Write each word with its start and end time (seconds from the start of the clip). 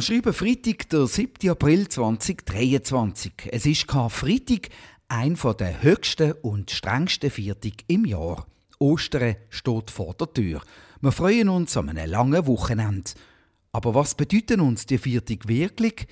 Wir 0.00 0.04
schreiben 0.04 0.32
Freitag, 0.32 0.88
der 0.88 1.06
7. 1.06 1.50
April 1.50 1.86
2023. 1.86 3.32
Es 3.52 3.66
ist 3.66 3.86
Karfreitag, 3.86 4.70
ein 5.08 5.36
der 5.58 5.82
höchsten 5.82 6.32
und 6.40 6.70
strengsten 6.70 7.28
Viertig 7.28 7.84
im 7.86 8.06
Jahr. 8.06 8.46
Ostern 8.78 9.36
steht 9.50 9.90
vor 9.90 10.14
der 10.14 10.32
Tür. 10.32 10.62
Wir 11.02 11.12
freuen 11.12 11.50
uns 11.50 11.76
an 11.76 11.90
einem 11.90 12.10
langen 12.10 12.46
Wochenende. 12.46 13.10
Aber 13.72 13.94
was 13.94 14.14
bedeuten 14.14 14.62
uns 14.62 14.86
die 14.86 14.96
Viertig 14.96 15.46
wirklich? 15.48 16.06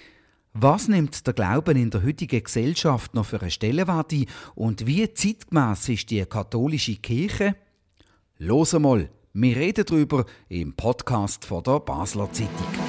Was 0.52 0.88
nimmt 0.88 1.26
der 1.26 1.32
Glauben 1.32 1.78
in 1.78 1.88
der 1.88 2.04
heutigen 2.04 2.44
Gesellschaft 2.44 3.14
noch 3.14 3.24
für 3.24 3.40
eine 3.40 3.50
Stellenwert 3.50 4.12
ein 4.12 4.26
und 4.54 4.86
wie 4.86 5.14
zeitgemäß 5.14 5.88
ist 5.88 6.10
die 6.10 6.26
katholische 6.26 6.96
Kirche? 6.96 7.56
Los 8.36 8.74
mal, 8.74 9.08
wir 9.32 9.56
reden 9.56 9.86
darüber 9.86 10.26
im 10.50 10.74
Podcast 10.74 11.46
von 11.46 11.62
der 11.62 11.80
Basler 11.80 12.30
Zeitung. 12.30 12.87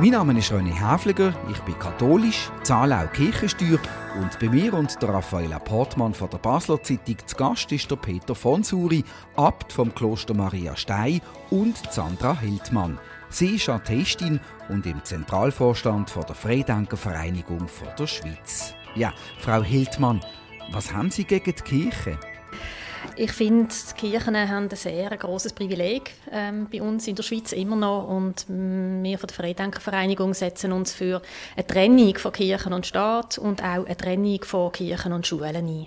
Mein 0.00 0.10
Name 0.10 0.38
ist 0.38 0.52
René 0.52 0.72
Häfliger, 0.72 1.34
ich 1.50 1.58
bin 1.62 1.76
katholisch, 1.76 2.52
zahle 2.62 3.00
auch 3.00 3.12
Kirchensteuer 3.12 3.80
und 4.20 4.38
bei 4.38 4.48
mir 4.48 4.72
und 4.74 5.02
der 5.02 5.08
Raffaella 5.08 5.58
Portmann 5.58 6.14
von 6.14 6.30
der 6.30 6.38
Basler 6.38 6.80
Zeitung 6.80 7.16
zu 7.26 7.34
Gast 7.34 7.72
ist 7.72 7.90
der 7.90 7.96
Peter 7.96 8.36
von 8.36 8.62
Suri, 8.62 9.02
Abt 9.34 9.72
vom 9.72 9.92
Kloster 9.92 10.34
Maria 10.34 10.76
Stey 10.76 11.20
und 11.50 11.76
Sandra 11.90 12.38
Hildmann. 12.38 12.96
Sie 13.28 13.56
ist 13.56 13.68
Atheistin 13.68 14.38
und 14.68 14.86
im 14.86 15.02
Zentralvorstand 15.02 16.10
von 16.10 16.24
der 16.26 16.36
Freidenkervereinigung 16.36 17.66
der 17.98 18.06
Schweiz. 18.06 18.74
Ja, 18.94 19.12
Frau 19.40 19.64
Hildmann, 19.64 20.20
was 20.70 20.94
haben 20.94 21.10
Sie 21.10 21.24
gegen 21.24 21.56
die 21.56 21.62
Kirche? 21.62 22.16
Ich 23.16 23.32
finde, 23.32 23.68
die 23.68 24.10
Kirchen 24.10 24.36
haben 24.36 24.68
ein 24.68 24.76
sehr 24.76 25.10
großes 25.10 25.52
Privileg 25.52 26.12
ähm, 26.30 26.68
bei 26.70 26.80
uns 26.80 27.08
in 27.08 27.16
der 27.16 27.22
Schweiz 27.22 27.52
immer 27.52 27.76
noch 27.76 28.08
und 28.08 28.46
wir 28.48 29.18
von 29.18 29.26
der 29.26 29.36
Freidenkervereinigung 29.36 30.34
setzen 30.34 30.72
uns 30.72 30.92
für 30.92 31.20
eine 31.56 31.66
Trennung 31.66 32.16
von 32.16 32.32
Kirchen 32.32 32.72
und 32.72 32.86
Staat 32.86 33.38
und 33.38 33.62
auch 33.62 33.86
eine 33.86 33.96
Trennung 33.96 34.42
von 34.44 34.72
Kirchen 34.72 35.12
und 35.12 35.26
Schulen 35.26 35.56
ein. 35.56 35.86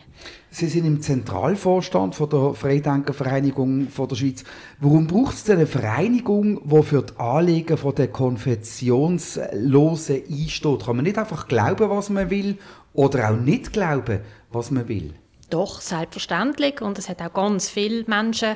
Sie 0.49 0.67
sind 0.67 0.85
im 0.85 1.01
Zentralvorstand 1.01 2.15
von 2.15 2.29
der 2.29 2.53
Freidenkervereinigung 2.53 3.87
von 3.87 4.09
der 4.09 4.15
Schweiz. 4.15 4.43
Warum 4.79 5.07
braucht 5.07 5.35
es 5.35 5.49
eine 5.49 5.65
Vereinigung, 5.65 6.69
die 6.69 6.83
für 6.83 7.03
die 7.03 7.17
Anliegen 7.17 7.77
der 7.95 8.07
Konfessionslosen 8.09 10.23
einsteht? 10.29 10.85
Kann 10.85 10.95
man 10.97 11.05
nicht 11.05 11.17
einfach 11.17 11.47
glauben, 11.47 11.89
was 11.89 12.09
man 12.09 12.29
will 12.29 12.57
oder 12.93 13.31
auch 13.31 13.37
nicht 13.37 13.71
glauben, 13.71 14.19
was 14.51 14.71
man 14.71 14.89
will? 14.89 15.13
Doch, 15.51 15.81
selbstverständlich. 15.81 16.81
Und 16.81 16.97
es 16.97 17.09
hat 17.09 17.21
auch 17.21 17.33
ganz 17.33 17.69
viele 17.69 18.05
Menschen, 18.07 18.55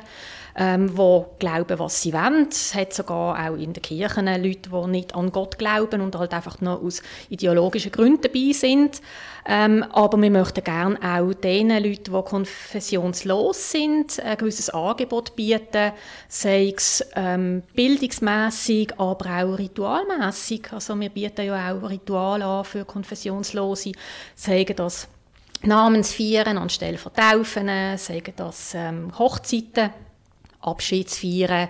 ähm, 0.56 0.96
die 0.96 1.24
glauben, 1.38 1.78
was 1.78 2.00
sie 2.00 2.14
wollen. 2.14 2.48
Es 2.50 2.74
hat 2.74 2.94
sogar 2.94 3.38
auch 3.38 3.54
in 3.54 3.74
den 3.74 3.82
Kirchen 3.82 4.24
Leute, 4.24 4.70
die 4.70 4.90
nicht 4.90 5.14
an 5.14 5.30
Gott 5.30 5.58
glauben 5.58 6.00
und 6.00 6.16
halt 6.16 6.32
einfach 6.32 6.62
noch 6.62 6.82
aus 6.82 7.02
ideologischen 7.28 7.92
Gründen 7.92 8.22
dabei 8.22 8.52
sind. 8.52 9.02
Ähm, 9.44 9.84
aber 9.92 10.16
wir 10.16 10.30
möchten 10.30 10.64
gerne 10.64 10.98
auch 11.02 11.34
den 11.34 11.68
Leuten, 11.68 12.04
die 12.04 12.22
konfessionslos 12.22 13.72
sind, 13.72 14.18
ein 14.18 14.38
gewisses 14.38 14.70
Angebot 14.70 15.36
bieten, 15.36 15.92
sei 16.28 16.72
es 16.74 17.04
ähm, 17.14 17.62
bildungsmässig, 17.74 18.98
aber 18.98 19.26
auch 19.26 19.58
ritualmässig. 19.58 20.72
Also 20.72 20.98
wir 20.98 21.10
bieten 21.10 21.44
ja 21.44 21.74
auch 21.74 21.90
Rituale 21.90 22.46
an 22.46 22.64
für 22.64 22.86
Konfessionslose, 22.86 23.92
sagen 24.34 24.74
das 24.74 25.08
Namensfeiern 25.66 26.58
anstelle 26.58 26.98
von 26.98 27.12
Taufen, 27.12 27.68
sagen 27.98 28.32
das 28.36 28.74
ähm, 28.74 29.12
Hochzeiten, 29.18 29.90
Abschiedsfeiern, 30.60 31.68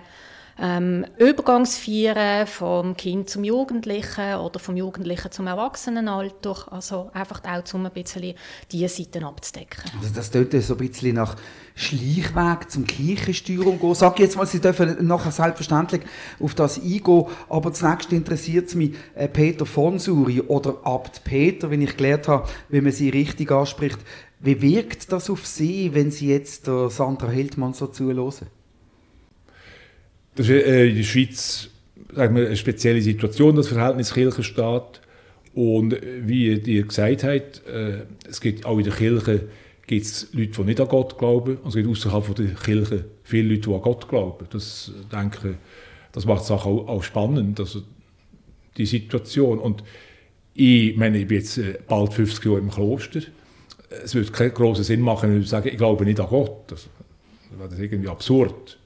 ähm, 0.58 1.04
Übergangsfeiern 1.18 2.46
vom 2.46 2.96
Kind 2.96 3.28
zum 3.28 3.44
Jugendlichen 3.44 4.36
oder 4.36 4.58
vom 4.58 4.76
Jugendlichen 4.76 5.30
zum 5.30 5.46
Erwachsenenalter. 5.46 6.72
Also 6.72 7.10
einfach 7.12 7.42
auch, 7.44 7.74
um 7.74 7.86
ein 7.86 7.92
bisschen 7.92 8.34
diese 8.72 8.88
Seiten 8.88 9.24
abzudecken. 9.24 9.84
Also 10.00 10.14
das 10.14 10.30
klingt 10.30 10.52
so 10.62 10.74
ein 10.74 10.78
bisschen 10.78 11.14
nach 11.16 11.36
Schleichweg 11.74 12.70
zum 12.70 12.86
Kirchensteuerung 12.86 13.78
gehen. 13.78 13.94
Sag 13.94 14.18
jetzt 14.18 14.36
mal, 14.36 14.46
Sie 14.46 14.60
dürfen 14.60 15.06
nachher 15.06 15.30
selbstverständlich 15.30 16.02
auf 16.40 16.54
das 16.54 16.78
eingehen, 16.78 17.26
aber 17.50 17.72
zunächst 17.72 18.12
interessiert 18.12 18.68
es 18.68 18.74
mich 18.74 18.94
äh, 19.14 19.28
Peter 19.28 19.66
von 19.66 19.98
Suri 19.98 20.40
oder 20.40 20.78
Abt 20.84 21.22
Peter, 21.24 21.70
wenn 21.70 21.82
ich 21.82 21.96
gelernt 21.96 22.28
habe, 22.28 22.48
wie 22.70 22.80
man 22.80 22.92
sie 22.92 23.10
richtig 23.10 23.52
anspricht. 23.52 23.98
Wie 24.40 24.60
wirkt 24.60 25.12
das 25.12 25.30
auf 25.30 25.46
Sie, 25.46 25.94
wenn 25.94 26.10
Sie 26.10 26.28
jetzt 26.28 26.66
Sandra 26.66 27.28
Hildmann 27.28 27.72
so 27.72 27.86
zuhören? 27.86 28.48
Das 30.36 30.48
ist 30.48 30.66
äh, 30.66 30.88
in 30.88 30.96
der 30.96 31.02
Schweiz 31.02 31.70
sagen 32.14 32.36
wir, 32.36 32.46
eine 32.46 32.56
spezielle 32.56 33.00
Situation, 33.00 33.56
das 33.56 33.68
Verhältnis 33.68 34.12
Kirche-Staat. 34.12 35.00
Und 35.54 35.94
äh, 35.94 36.26
wie 36.26 36.52
ihr 36.52 36.82
gesagt 36.82 37.24
habt, 37.24 37.66
äh, 37.66 38.04
es 38.28 38.40
gibt 38.40 38.64
auch 38.64 38.78
in 38.78 38.84
der 38.84 38.92
Kirche 38.92 39.48
gibt 39.86 40.04
es 40.04 40.28
Leute, 40.32 40.50
die 40.50 40.62
nicht 40.62 40.80
an 40.80 40.88
Gott 40.88 41.16
glauben. 41.16 41.56
Und 41.56 41.68
es 41.68 41.74
gibt 41.74 41.88
außerhalb 41.88 42.34
der 42.34 42.46
Kirche 42.54 43.04
viele 43.22 43.54
Leute, 43.54 43.68
die 43.68 43.74
an 43.74 43.82
Gott 43.82 44.08
glauben. 44.08 44.46
Das, 44.50 44.92
denke, 45.10 45.54
das 46.12 46.26
macht 46.26 46.42
es 46.42 46.50
auch, 46.50 46.66
auch 46.66 47.02
spannend, 47.02 47.60
also 47.60 47.82
die 48.76 48.86
Situation. 48.86 49.58
Und 49.58 49.84
ich 50.54 50.96
meine, 50.96 51.18
ich 51.18 51.28
bin 51.28 51.38
jetzt 51.38 51.60
bald 51.86 52.12
50 52.12 52.44
Jahre 52.44 52.58
im 52.58 52.70
Kloster. 52.70 53.20
Es 54.04 54.14
würde 54.14 54.32
keinen 54.32 54.52
großen 54.54 54.84
Sinn 54.84 55.00
machen, 55.00 55.30
wenn 55.30 55.40
ich 55.40 55.48
sage, 55.48 55.70
ich 55.70 55.78
glaube 55.78 56.04
nicht 56.04 56.18
an 56.20 56.26
Gott. 56.28 56.64
Das, 56.66 56.88
das 57.58 57.70
wäre 57.78 57.84
irgendwie 57.84 58.08
absurd. 58.08 58.78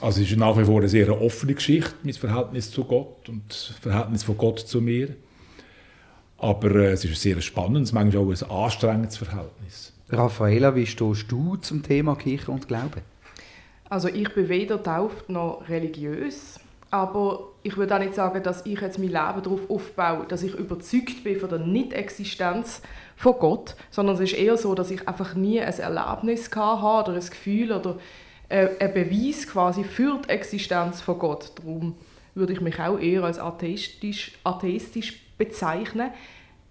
Also 0.00 0.22
es 0.22 0.30
ist 0.30 0.38
nach 0.38 0.56
wie 0.56 0.64
vor 0.64 0.78
eine 0.78 0.88
sehr 0.88 1.20
offene 1.20 1.54
Geschichte, 1.54 1.94
mein 2.04 2.14
Verhältnis 2.14 2.70
zu 2.70 2.84
Gott 2.84 3.28
und 3.28 3.42
das 3.48 3.72
Verhältnis 3.80 4.22
von 4.22 4.38
Gott 4.38 4.60
zu 4.60 4.80
mir. 4.80 5.16
Aber 6.38 6.70
äh, 6.76 6.92
es 6.92 7.04
ist 7.04 7.10
ein 7.10 7.16
sehr 7.16 7.40
spannendes, 7.40 7.92
manchmal 7.92 8.22
auch 8.22 8.30
ein 8.30 8.50
anstrengendes 8.50 9.16
Verhältnis. 9.16 9.92
Raffaela, 10.10 10.76
wie 10.76 10.86
stehst 10.86 11.30
du 11.30 11.56
zum 11.56 11.82
Thema 11.82 12.14
Kirche 12.14 12.52
und 12.52 12.68
Glaube? 12.68 13.02
Also 13.90 14.08
ich 14.08 14.32
bin 14.34 14.48
weder 14.48 14.80
tauft 14.80 15.28
noch 15.30 15.68
religiös, 15.68 16.60
aber 16.90 17.48
ich 17.64 17.76
würde 17.76 17.96
auch 17.96 17.98
nicht 17.98 18.14
sagen, 18.14 18.42
dass 18.42 18.64
ich 18.66 18.80
jetzt 18.80 18.98
mein 18.98 19.08
Leben 19.08 19.42
darauf 19.42 19.68
aufbaue, 19.68 20.26
dass 20.28 20.44
ich 20.44 20.54
überzeugt 20.54 21.24
bin 21.24 21.40
von 21.40 21.48
der 21.48 21.58
Nicht-Existenz 21.58 22.82
von 23.16 23.34
Gott, 23.38 23.74
sondern 23.90 24.14
es 24.14 24.20
ist 24.20 24.34
eher 24.34 24.56
so, 24.56 24.74
dass 24.74 24.90
ich 24.90 25.08
einfach 25.08 25.34
nie 25.34 25.60
ein 25.60 25.72
Erlebnis 25.72 26.50
hatte 26.54 27.10
oder 27.10 27.18
ein 27.18 27.28
Gefühl 27.28 27.72
oder 27.72 27.96
ein 28.48 28.94
Beweis 28.94 29.46
quasi 29.46 29.84
für 29.84 30.20
die 30.24 30.30
Existenz 30.30 31.00
von 31.00 31.18
Gott. 31.18 31.52
Darum 31.56 31.94
würde 32.34 32.52
ich 32.52 32.60
mich 32.60 32.78
auch 32.78 32.98
eher 32.98 33.24
als 33.24 33.38
atheistisch, 33.38 34.32
atheistisch 34.44 35.20
bezeichnen. 35.36 36.10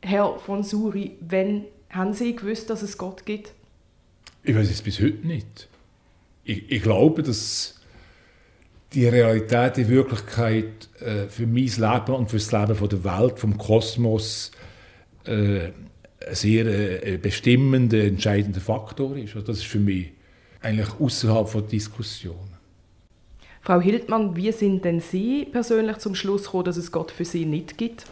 Herr 0.02 0.40
von 0.40 0.64
Suri, 0.64 1.12
wenn 1.20 1.66
haben 1.90 2.14
Sie 2.14 2.36
gewusst, 2.36 2.70
dass 2.70 2.82
es 2.82 2.98
Gott 2.98 3.26
gibt? 3.26 3.54
Ich 4.44 4.56
weiß 4.56 4.70
es 4.70 4.82
bis 4.82 5.00
heute 5.00 5.26
nicht. 5.26 5.68
Ich, 6.44 6.72
ich 6.72 6.82
glaube, 6.82 7.24
dass 7.24 7.80
die 8.94 9.08
Realität, 9.08 9.78
die 9.78 9.90
Wirklichkeit 9.90 10.90
äh, 11.00 11.28
für 11.28 11.46
mein 11.46 11.66
Leben 11.66 12.16
und 12.16 12.30
für 12.30 12.38
das 12.38 12.52
Leben 12.52 12.90
der 12.90 13.04
Welt, 13.04 13.40
vom 13.40 13.58
Kosmos, 13.58 14.52
äh, 15.26 15.70
ein 16.26 16.36
sehr 16.36 16.66
äh, 17.06 17.18
bestimmender, 17.18 18.04
entscheidender 18.04 18.62
Faktor 18.62 19.18
ist. 19.18 19.36
Das 19.36 19.58
ist 19.58 19.66
für 19.66 19.80
mich 19.80 20.12
eigentlich 20.62 20.90
außerhalb 21.00 21.48
von 21.48 21.68
Diskussionen. 21.68 22.58
Frau 23.62 23.82
Hildmann, 23.82 24.36
wie 24.36 24.52
sind 24.52 24.86
denn 24.86 25.02
Sie 25.02 25.46
persönlich 25.46 25.98
zum 25.98 26.16
Schluss 26.16 26.46
gekommen, 26.46 26.66
dass 26.66 26.78
es 26.78 26.92
Gott 26.92 27.12
für 27.12 27.26
Sie 27.26 27.46
nicht 27.46 27.78
gibt? 27.78 28.06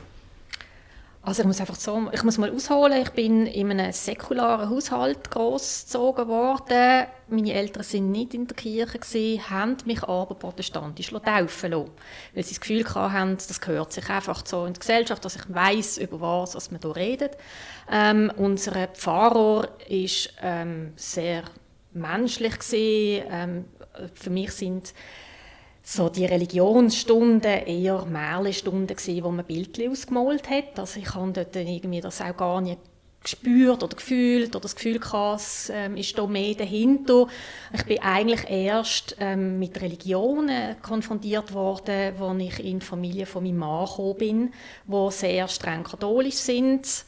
Also 1.26 1.42
ich 1.42 1.48
muss 1.48 1.60
einfach 1.60 1.76
so, 1.76 2.08
ich 2.12 2.22
muss 2.22 2.38
mal 2.38 2.52
ausholen. 2.52 3.02
Ich 3.02 3.10
bin 3.10 3.48
in 3.48 3.72
einem 3.72 3.92
säkularen 3.92 4.70
Haushalt 4.70 5.32
großgezogen 5.32 6.28
worden. 6.28 7.08
Meine 7.30 7.54
Eltern 7.54 7.82
sind 7.82 8.12
nicht 8.12 8.36
in 8.36 8.46
der 8.46 8.56
Kirche 8.56 9.00
gewesen, 9.00 9.50
haben 9.50 9.76
mich 9.86 10.04
aber 10.04 10.36
protestantisch 10.36 11.10
taufen 11.10 11.72
lassen, 11.72 11.92
weil 12.36 12.44
sie 12.44 12.54
das 12.54 12.62
Gefühl 12.62 12.86
hatten, 12.94 13.38
das 13.38 13.60
gehört 13.60 13.92
sich 13.92 14.08
einfach 14.08 14.46
so 14.46 14.68
in 14.68 14.74
die 14.74 14.80
Gesellschaft, 14.80 15.26
dass 15.26 15.36
ich 15.36 15.52
weiß 15.52 15.98
über 15.98 16.22
was, 16.22 16.54
was 16.54 16.70
man 16.70 16.80
hier 16.80 16.96
redet. 16.96 17.38
Ähm, 17.92 18.32
unser 18.38 18.88
Pfarrer 18.90 19.70
ist 19.90 20.32
ähm, 20.44 20.94
sehr 20.96 21.44
menschlich 21.96 22.60
gesehen. 22.60 23.26
Ähm, 23.30 23.66
für 24.14 24.30
mich 24.30 24.52
sind 24.52 24.94
so 25.82 26.10
die 26.10 26.26
Religionsstunden 26.26 27.66
eher 27.66 28.06
Märchenstunden 28.06 28.96
gewesen, 28.96 29.24
wo 29.24 29.32
man 29.32 29.46
Bildchen 29.46 29.92
ausgemalt 29.92 30.50
hat. 30.50 30.80
Also 30.80 31.00
ich 31.00 31.14
habe 31.14 31.32
dort 31.32 31.56
irgendwie 31.56 32.02
das 32.02 32.22
auch 32.22 32.36
gar 32.36 32.62
nicht 32.62 32.80
gespürt 33.26 33.84
oder 33.84 33.96
gefühlt 33.96 34.56
oder 34.56 34.62
das 34.62 34.76
Gefühl 34.76 35.00
gehabt, 35.00 35.72
ähm, 35.72 35.98
ist 35.98 36.18
da 36.18 36.28
mehr 36.28 36.54
dahinter. 36.54 37.28
Ich 37.74 37.84
bin 37.84 38.00
eigentlich 38.02 38.50
erst 38.50 39.16
ähm, 39.20 39.60
mit 39.60 39.82
Religionen 39.82 40.80
konfrontiert 40.82 41.54
worden, 41.54 42.14
als 42.20 42.44
ich 42.44 42.64
in 42.64 42.80
die 42.80 42.86
Familie 42.86 43.26
von 43.26 43.44
meinem 43.44 43.58
Mann 43.58 43.86
gekommen 43.86 44.18
bin, 44.18 44.54
die 44.88 45.12
sehr 45.12 45.48
streng 45.48 45.84
katholisch 45.84 46.36
sind 46.36 47.06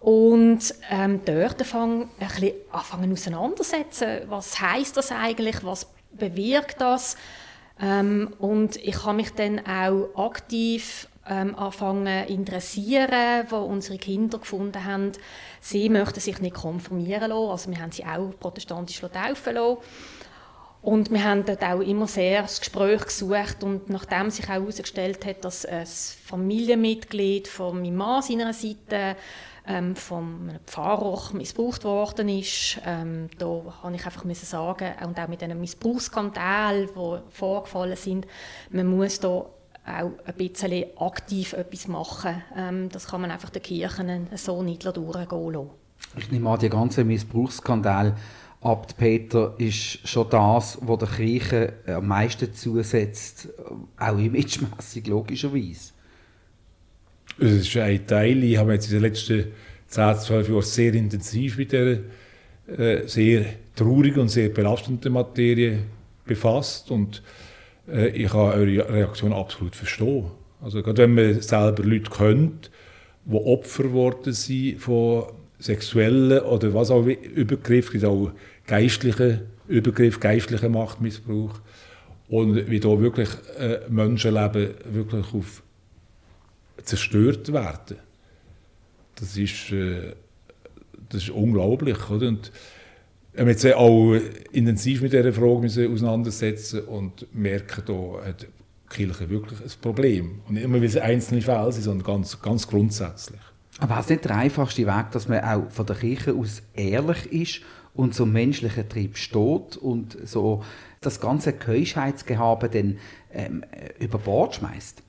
und 0.00 0.74
ähm, 0.90 1.20
dort 1.24 1.60
anfangen, 1.60 2.08
ein 2.20 2.28
bisschen 2.28 3.12
auseinandersetzen, 3.12 4.20
was 4.28 4.60
heißt 4.60 4.96
das 4.96 5.10
eigentlich, 5.12 5.64
was 5.64 5.86
bewirkt 6.12 6.80
das, 6.80 7.16
Ähm, 7.80 8.32
und 8.38 8.76
ich 8.76 9.04
habe 9.04 9.16
mich 9.16 9.32
dann 9.32 9.60
auch 9.66 10.08
aktiv 10.16 11.08
ähm, 11.28 11.54
anfangen 11.56 12.26
interessieren, 12.26 13.46
wo 13.50 13.56
unsere 13.56 13.98
Kinder 13.98 14.38
gefunden 14.38 14.84
haben, 14.84 15.12
sie 15.60 15.88
möchten 15.88 16.20
sich 16.20 16.40
nicht 16.40 16.54
konformieren 16.54 17.30
lassen. 17.30 17.50
Also 17.50 17.70
wir 17.70 17.80
haben 17.80 17.92
sie 17.92 18.04
auch 18.04 18.30
protestantisch 18.38 19.00
taufen 19.00 19.54
lassen. 19.54 19.78
Und 20.82 21.10
wir 21.10 21.24
haben 21.24 21.44
dort 21.44 21.64
auch 21.64 21.80
immer 21.80 22.06
sehr 22.06 22.42
das 22.42 22.60
Gespräch 22.60 23.04
gesucht. 23.04 23.64
Und 23.64 23.90
nachdem 23.90 24.30
sich 24.30 24.44
auch 24.46 24.50
herausgestellt 24.50 25.26
hat, 25.26 25.44
dass 25.44 25.66
ein 25.66 25.84
Familienmitglied 25.84 27.48
von 27.48 27.82
meinem 27.82 27.96
Mann 27.96 28.22
seiner 28.22 28.52
Seite 28.52 29.16
ähm, 29.66 29.96
vom 29.96 30.50
Pfarrer 30.66 31.34
missbraucht 31.34 31.84
worden 31.84 32.28
ist, 32.28 32.80
ähm, 32.84 33.28
da 33.38 33.62
habe 33.82 33.94
ich 33.94 34.04
einfach 34.04 34.24
müssen 34.24 34.46
sagen 34.46 34.92
und 35.04 35.18
auch 35.18 35.28
mit 35.28 35.42
einem 35.42 35.60
Missbrauchsskandal, 35.60 36.86
die 36.86 37.18
vorgefallen 37.30 37.96
sind, 37.96 38.26
man 38.70 38.86
muss 38.86 39.20
da 39.20 39.28
auch 39.28 40.10
ein 40.24 40.34
bisschen 40.36 40.84
aktiv 40.98 41.52
etwas 41.52 41.88
machen. 41.88 42.42
Ähm, 42.56 42.88
das 42.88 43.06
kann 43.06 43.20
man 43.20 43.30
einfach 43.30 43.50
den 43.50 43.62
Kirchen 43.62 44.26
so 44.34 44.62
nicht 44.62 44.84
durchgehen 44.84 45.52
lassen. 45.52 45.70
Ich 46.16 46.30
nehme 46.30 46.50
an, 46.50 46.58
die 46.58 46.68
ganzen 46.68 47.06
Missbrauchsskandal 47.06 48.14
Abt 48.66 48.96
Peter 48.96 49.54
ist 49.58 50.08
schon 50.08 50.28
das, 50.30 50.78
was 50.80 50.98
der 50.98 51.08
Kirche 51.08 51.74
am 51.86 52.08
meisten 52.08 52.52
zusetzt, 52.52 53.48
auch 53.96 54.18
imagemässig 54.18 55.06
logischerweise. 55.06 55.92
Es 57.38 57.52
ist 57.52 57.76
ein 57.76 58.06
Teil, 58.06 58.42
ich 58.44 58.56
habe 58.56 58.72
jetzt 58.72 58.86
in 58.86 58.94
den 58.94 59.02
letzten 59.02 59.44
10, 59.88 60.16
12 60.16 60.48
Jahren 60.48 60.62
sehr 60.62 60.94
intensiv 60.94 61.58
mit 61.58 61.70
dieser 61.70 61.98
äh, 62.66 63.06
sehr 63.06 63.44
traurigen 63.74 64.22
und 64.22 64.28
sehr 64.28 64.48
belastenden 64.48 65.12
Materie 65.12 65.80
befasst 66.24 66.90
und 66.90 67.22
äh, 67.88 68.08
ich 68.08 68.30
kann 68.30 68.52
eure 68.52 68.88
Reaktion 68.88 69.34
absolut 69.34 69.76
verstehen. 69.76 70.30
Also 70.62 70.82
gerade 70.82 71.02
wenn 71.02 71.14
man 71.14 71.42
selber 71.42 71.82
Leute 71.82 72.10
kennt, 72.10 72.70
die 73.26 73.36
Opfer 73.36 73.82
geworden 73.82 74.32
sind 74.32 74.80
von 74.80 75.24
sexuellen 75.58 76.40
oder 76.40 76.72
was 76.72 76.90
auch 76.90 77.04
Übergriff, 77.04 77.92
gibt 77.92 78.06
auch 78.06 78.32
geistliche 78.66 79.42
Übergriff, 79.68 80.20
geistlichen 80.20 80.72
Machtmissbrauch 80.72 81.60
und 82.28 82.70
wie 82.70 82.80
da 82.80 82.98
wirklich 82.98 83.28
äh, 83.58 83.80
Menschenleben 83.90 84.70
wirklich 84.90 85.34
auf 85.34 85.62
zerstört 86.84 87.52
werden. 87.52 87.98
Das 89.16 89.36
ist, 89.36 89.70
äh, 89.72 90.14
das 91.08 91.24
ist 91.24 91.30
unglaublich. 91.30 92.10
Oder? 92.10 92.28
Und 92.28 92.52
wir 93.32 93.42
haben 93.42 93.48
jetzt 93.48 93.66
auch 93.74 94.14
intensiv 94.52 95.02
mit 95.02 95.12
dieser 95.12 95.32
Frage 95.32 95.66
auseinandersetzen 95.92 96.80
und 96.84 97.34
merken, 97.34 97.82
da 97.86 98.26
hat 98.26 98.42
die 98.42 98.46
Kirche 98.88 99.28
wirklich 99.28 99.60
ein 99.60 99.70
Problem. 99.80 100.40
Und 100.46 100.54
nicht 100.54 100.64
immer, 100.64 100.76
weil 100.76 100.84
es 100.84 100.96
einzelne 100.96 101.42
Fälle 101.42 101.72
sind, 101.72 101.84
sondern 101.84 102.06
ganz, 102.06 102.40
ganz 102.40 102.66
grundsätzlich. 102.66 103.40
Aber 103.78 104.00
ist 104.00 104.08
nicht 104.08 104.24
der 104.24 104.36
einfachste 104.36 104.86
Weg, 104.86 105.10
dass 105.12 105.28
man 105.28 105.44
auch 105.44 105.70
von 105.70 105.84
der 105.84 105.96
Kirche 105.96 106.32
aus 106.32 106.62
ehrlich 106.74 107.30
ist 107.30 107.60
und 107.94 108.14
zum 108.14 108.32
menschlichen 108.32 108.88
Trieb 108.88 109.18
steht 109.18 109.76
und 109.76 110.16
so 110.24 110.64
das 111.02 111.20
ganze 111.20 111.52
Keuschheitsgehabe 111.52 112.68
dann 112.70 112.98
ähm, 113.32 113.64
über 113.98 114.18
Bord 114.18 114.54
schmeißt? 114.54 115.02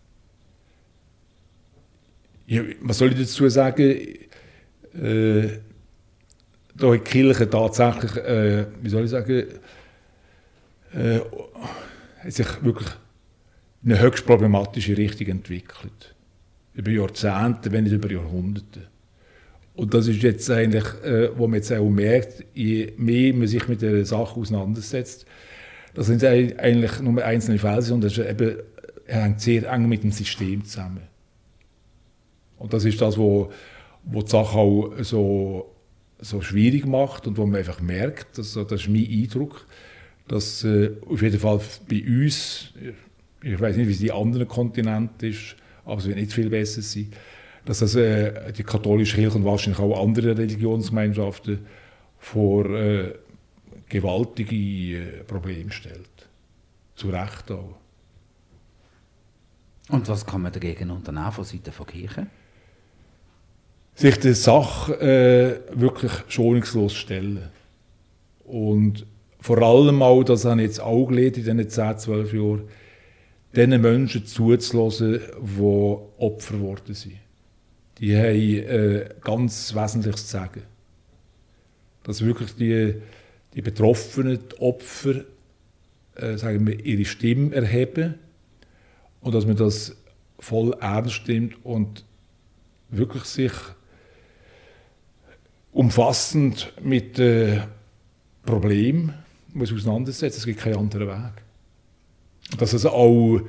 Ja, 2.48 2.64
was 2.80 2.98
soll 2.98 3.12
ich 3.12 3.20
dazu 3.20 3.48
sagen? 3.50 3.82
Äh, 3.82 5.48
da 6.76 6.88
hat 6.88 6.94
die 6.94 7.00
Kirche 7.00 7.50
tatsächlich, 7.50 8.16
äh, 8.18 8.66
wie 8.82 8.90
soll 8.90 9.04
ich 9.04 9.10
sagen, 9.12 9.48
äh, 10.94 11.20
hat 12.24 12.32
sich 12.32 12.64
wirklich 12.64 12.88
in 13.84 13.92
eine 13.92 14.02
höchst 14.02 14.26
problematische 14.26 14.96
Richtung 14.96 15.28
entwickelt. 15.28 16.16
Über 16.74 16.90
Jahrzehnte, 16.90 17.70
wenn 17.72 17.84
nicht 17.84 17.94
über 17.94 18.10
Jahrhunderte. 18.10 18.88
Und 19.76 19.94
das 19.94 20.08
ist 20.08 20.24
jetzt 20.24 20.50
eigentlich, 20.50 20.86
äh, 21.04 21.38
wo 21.38 21.48
man 21.48 21.56
jetzt 21.56 21.72
auch 21.74 21.90
merkt, 21.90 22.46
je 22.54 22.94
mehr 22.98 23.34
man 23.34 23.48
sich 23.48 23.68
mit 23.68 23.82
der 23.82 24.06
Sache 24.06 24.40
auseinandersetzt, 24.40 25.26
das 25.94 26.08
sind 26.08 26.24
eigentlich 26.24 27.00
nur 27.02 27.24
einzelne 27.24 27.60
Fälle, 27.60 27.82
sondern 27.82 28.10
das 28.10 28.26
eben, 28.26 28.58
hängt 29.06 29.42
sehr 29.42 29.70
eng 29.70 29.90
mit 29.90 30.04
dem 30.04 30.12
System 30.12 30.64
zusammen. 30.64 31.17
Und 32.58 32.74
das 32.74 32.86
ist 32.86 33.02
das, 33.02 33.18
wo, 33.18 33.52
wo 34.04 34.22
die 34.22 34.32
Sache 34.32 34.58
auch 34.58 34.92
so, 35.02 35.74
so 36.20 36.42
schwierig 36.42 36.86
macht 36.86 37.28
und 37.28 37.38
wo 37.38 37.46
man 37.46 37.58
einfach 37.58 37.82
merkt, 37.82 38.38
dass, 38.38 38.54
das 38.54 38.72
ist 38.72 38.90
mein 38.90 39.08
Eindruck, 39.08 39.66
dass 40.28 40.64
äh, 40.64 40.92
auf 41.08 41.22
jeden 41.22 41.40
Fall 41.40 41.60
bei 41.90 42.04
uns, 42.04 42.74
ich 43.42 43.60
weiß 43.60 43.78
nicht, 43.78 43.88
wie 43.88 43.94
es 43.94 44.02
in 44.02 44.12
anderen 44.12 44.48
Kontinenten 44.48 45.30
ist, 45.30 45.56
aber 45.86 46.00
es 46.00 46.08
wird 46.08 46.18
nicht 46.18 46.34
viel 46.34 46.50
besser 46.50 46.82
sein, 46.82 47.12
dass 47.66 47.80
das 47.80 47.96
äh, 47.96 48.52
die 48.54 48.64
katholische 48.64 49.16
Kirche 49.16 49.38
und 49.38 49.46
wahrscheinlich 49.46 49.80
auch 49.80 50.02
andere 50.02 50.38
Religionsgemeinschaften 50.38 51.60
vor 52.18 52.70
äh, 52.70 53.14
gewaltige 53.88 54.56
äh, 54.98 55.24
Probleme 55.24 55.72
stellt. 55.72 56.10
Zu 56.96 57.10
Recht 57.10 57.52
auch. 57.52 57.76
Und 59.90 60.08
was 60.10 60.26
kann 60.26 60.42
man 60.42 60.52
dagegen 60.52 60.90
unternehmen 60.92 61.32
von 61.32 61.44
Seiten 61.44 61.64
der 61.64 61.86
Kirche? 61.86 62.28
Sich 63.98 64.18
der 64.20 64.36
Sache 64.36 64.94
äh, 65.02 65.80
wirklich 65.80 66.12
schonungslos 66.28 66.94
stellen. 66.94 67.50
Und 68.46 69.08
vor 69.40 69.58
allem 69.58 70.04
auch, 70.04 70.24
das 70.24 70.46
habe 70.46 70.62
ich 70.62 70.68
jetzt 70.68 70.80
auch 70.80 71.08
gelernt 71.08 71.38
in 71.38 71.44
diesen 71.44 71.70
10, 71.70 71.98
12 71.98 72.34
Jahren, 72.34 72.62
diesen 73.56 73.82
Menschen 73.82 74.26
zuzulassen, 74.26 75.20
die 75.42 75.62
Opfer 75.62 76.58
geworden 76.58 76.94
sind. 76.94 77.16
Die 77.98 78.16
haben 78.16 78.36
äh, 78.36 79.10
ganz 79.22 79.74
Wesentliches 79.74 80.28
zu 80.28 80.32
sagen. 80.34 80.62
Dass 82.04 82.24
wirklich 82.24 82.54
die, 82.54 82.94
die 83.56 83.62
Betroffenen, 83.64 84.38
die 84.52 84.62
Opfer, 84.62 85.24
äh, 86.16 86.38
sagen 86.38 86.68
wir, 86.68 86.86
ihre 86.86 87.06
Stimme 87.06 87.56
erheben 87.56 88.14
und 89.22 89.34
dass 89.34 89.48
man 89.48 89.56
das 89.56 89.96
voll 90.38 90.76
ernst 90.80 91.28
nimmt 91.28 91.66
und 91.66 92.06
wirklich 92.90 93.24
sich 93.24 93.52
umfassend 95.78 96.74
mit 96.82 97.20
äh, 97.20 97.62
Problemen 98.44 99.14
muss 99.54 99.72
auseinandersetzen. 99.72 100.40
Es 100.40 100.46
gibt 100.46 100.60
keinen 100.60 100.78
anderen 100.78 101.08
Weg. 101.08 101.44
Dass 102.58 102.74
es 102.74 102.86
auch 102.86 103.42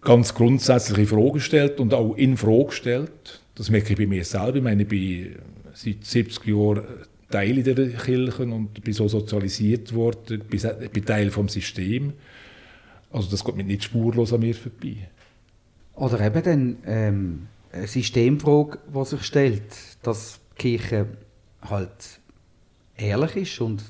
ganz 0.00 0.34
grundsätzliche 0.34 1.06
Fragen 1.06 1.40
stellt 1.40 1.78
und 1.78 1.94
auch 1.94 2.14
in 2.16 2.36
Frage 2.36 2.72
stellt. 2.72 3.40
Das 3.54 3.70
merke 3.70 3.92
ich 3.92 3.98
bei 3.98 4.06
mir 4.06 4.24
selber. 4.24 4.56
Ich 4.56 4.62
meine, 4.62 4.82
ich 4.82 4.88
bin 4.88 5.36
seit 5.72 6.04
70 6.04 6.46
Jahren 6.46 6.82
Teil 7.30 7.62
der 7.62 7.90
Kirchen 7.90 8.52
und 8.52 8.82
bin 8.82 8.92
so 8.92 9.06
sozialisiert 9.06 9.94
worden, 9.94 10.42
ich 10.50 10.90
bin 10.90 11.04
Teil 11.04 11.30
vom 11.30 11.48
System. 11.48 12.14
Also 13.12 13.30
das 13.30 13.44
geht 13.44 13.56
mir 13.56 13.64
nicht 13.64 13.84
spurlos 13.84 14.32
an 14.32 14.40
mir 14.40 14.54
vorbei. 14.54 15.08
Oder 15.94 16.20
eben 16.22 16.42
dann 16.42 16.76
ähm, 16.86 17.46
eine 17.70 17.86
Systemfrage, 17.86 18.78
die 18.92 19.04
sich 19.04 19.22
stellt, 19.22 19.62
dass 20.02 20.39
Kirche 20.60 21.06
halt 21.62 22.20
ehrlich 22.96 23.36
ist 23.36 23.60
und 23.62 23.82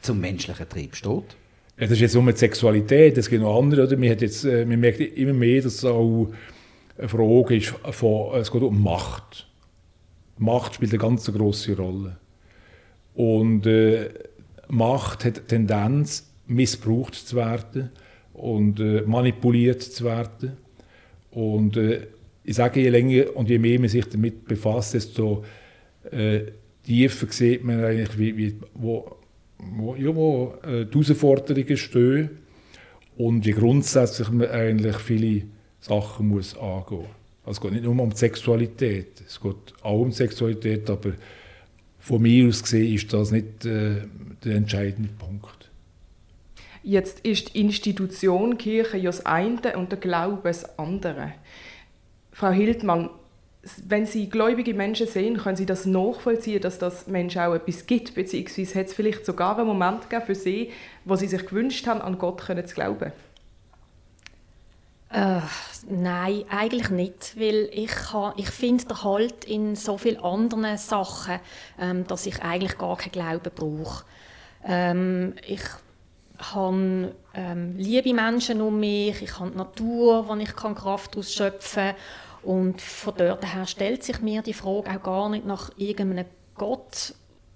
zum 0.00 0.20
menschlichen 0.20 0.68
Trieb 0.68 0.94
steht. 0.94 1.36
Ja, 1.78 1.86
das 1.86 1.92
ist 1.92 2.00
jetzt 2.00 2.14
nur 2.14 2.30
die 2.30 2.38
Sexualität, 2.38 3.16
es 3.16 3.30
gibt 3.30 3.42
noch 3.42 3.58
andere. 3.58 3.86
Oder? 3.86 3.96
Man, 3.96 4.10
hat 4.10 4.20
jetzt, 4.20 4.44
äh, 4.44 4.66
man 4.66 4.78
merkt 4.78 5.00
immer 5.00 5.32
mehr, 5.32 5.62
dass 5.62 5.76
es 5.76 5.84
auch 5.84 6.28
eine 6.98 7.08
Frage 7.08 7.56
ist, 7.56 7.74
von, 7.92 8.38
es 8.38 8.52
geht 8.52 8.62
um 8.62 8.82
Macht. 8.82 9.48
Macht 10.36 10.74
spielt 10.74 10.92
eine 10.92 10.98
ganz 10.98 11.32
große 11.32 11.76
Rolle. 11.76 12.18
Und 13.14 13.66
äh, 13.66 14.10
Macht 14.68 15.24
hat 15.24 15.48
Tendenz, 15.48 16.30
missbraucht 16.46 17.14
zu 17.14 17.36
werden 17.36 17.90
und 18.34 18.80
äh, 18.80 19.00
manipuliert 19.06 19.82
zu 19.82 20.04
werden. 20.04 20.58
Und 21.30 21.78
äh, 21.78 22.06
ich 22.44 22.56
sage, 22.56 22.80
je 22.80 22.90
länger 22.90 23.34
und 23.34 23.48
je 23.48 23.58
mehr 23.58 23.80
man 23.80 23.88
sich 23.88 24.04
damit 24.06 24.44
befasst, 24.44 24.94
desto 24.94 25.44
äh, 26.10 26.40
tiefer 26.84 27.26
sieht 27.30 27.64
man 27.64 27.82
eigentlich, 27.82 28.18
wie, 28.18 28.36
wie, 28.36 28.56
wo, 28.74 29.16
wo, 29.58 29.94
ja, 29.96 30.14
wo 30.14 30.54
äh, 30.62 30.84
die 30.84 30.92
Herausforderungen 30.92 31.76
stehen 31.76 32.30
und 33.16 33.46
wie 33.46 33.52
grundsätzlich 33.52 34.30
man 34.30 34.48
eigentlich 34.48 34.96
viele 34.96 35.42
Sachen 35.80 36.28
muss 36.28 36.56
angehen. 36.56 37.06
Also 37.44 37.58
es 37.58 37.60
geht 37.60 37.72
nicht 37.72 37.84
nur 37.84 37.98
um 37.98 38.10
die 38.10 38.16
Sexualität, 38.16 39.22
es 39.26 39.40
geht 39.40 39.74
auch 39.82 40.00
um 40.00 40.12
Sexualität, 40.12 40.88
aber 40.88 41.12
von 41.98 42.20
mir 42.20 42.48
aus 42.48 42.62
gesehen 42.62 42.94
ist 42.94 43.12
das 43.12 43.30
nicht 43.30 43.64
äh, 43.64 44.02
der 44.44 44.56
entscheidende 44.56 45.10
Punkt. 45.18 45.70
Jetzt 46.82 47.20
ist 47.20 47.54
die 47.54 47.60
Institution 47.60 48.58
Kirche 48.58 48.98
ja 48.98 49.04
das 49.04 49.24
eine 49.24 49.76
und 49.76 49.90
der 49.90 49.98
Glaube 49.98 50.42
das 50.44 50.78
andere. 50.78 51.32
Frau 52.34 52.50
Hildmann, 52.50 53.10
wenn 53.86 54.06
Sie 54.06 54.28
gläubige 54.28 54.74
Menschen 54.74 55.06
sehen, 55.06 55.38
können 55.38 55.56
Sie 55.56 55.66
das 55.66 55.86
nachvollziehen, 55.86 56.60
dass 56.60 56.78
das 56.78 57.06
Menschen 57.06 57.40
auch 57.40 57.54
etwas 57.54 57.86
gibt, 57.86 58.14
beziehungsweise 58.14 58.80
hat 58.80 58.86
es 58.88 58.94
vielleicht 58.94 59.24
sogar 59.24 59.56
einen 59.56 59.68
Moment 59.68 60.10
gegeben 60.10 60.26
für 60.26 60.34
Sie, 60.34 60.72
wo 61.04 61.14
sie 61.16 61.28
sich 61.28 61.46
gewünscht 61.46 61.86
haben, 61.86 62.02
an 62.02 62.18
Gott 62.18 62.42
können 62.42 62.66
zu 62.66 62.74
glauben? 62.74 63.12
Äh, 65.10 65.40
nein, 65.88 66.42
eigentlich 66.50 66.90
nicht, 66.90 67.38
weil 67.38 67.70
ich, 67.72 67.92
ich 68.36 68.50
finde 68.50 68.84
den 68.84 69.04
Halt 69.04 69.44
in 69.44 69.76
so 69.76 69.96
vielen 69.96 70.18
anderen 70.18 70.76
Sachen, 70.76 71.38
ähm, 71.80 72.04
dass 72.08 72.26
ich 72.26 72.42
eigentlich 72.42 72.76
gar 72.78 72.96
keinen 72.96 73.12
Glauben 73.12 73.50
brauche. 73.54 74.04
Ähm, 74.66 75.34
ich 75.46 75.60
habe 76.38 77.14
ähm, 77.34 77.76
liebe 77.76 78.12
Menschen 78.12 78.60
um 78.60 78.80
mich, 78.80 79.22
ich 79.22 79.38
habe 79.38 79.50
die 79.50 79.56
Natur, 79.56 80.28
wo 80.28 80.34
ich 80.34 80.54
Kraft 80.54 81.16
ausschöpfen 81.16 81.94
kann. 81.94 81.96
Und 82.42 82.80
von 82.82 83.14
dort 83.16 83.54
her 83.54 83.66
stellt 83.66 84.02
sich 84.02 84.20
mir 84.20 84.42
die 84.42 84.52
Frage 84.52 84.90
auch 84.90 85.02
gar 85.02 85.28
nicht 85.30 85.46
nach 85.46 85.70
irgendeinem 85.76 86.26
Gott, 86.54 87.14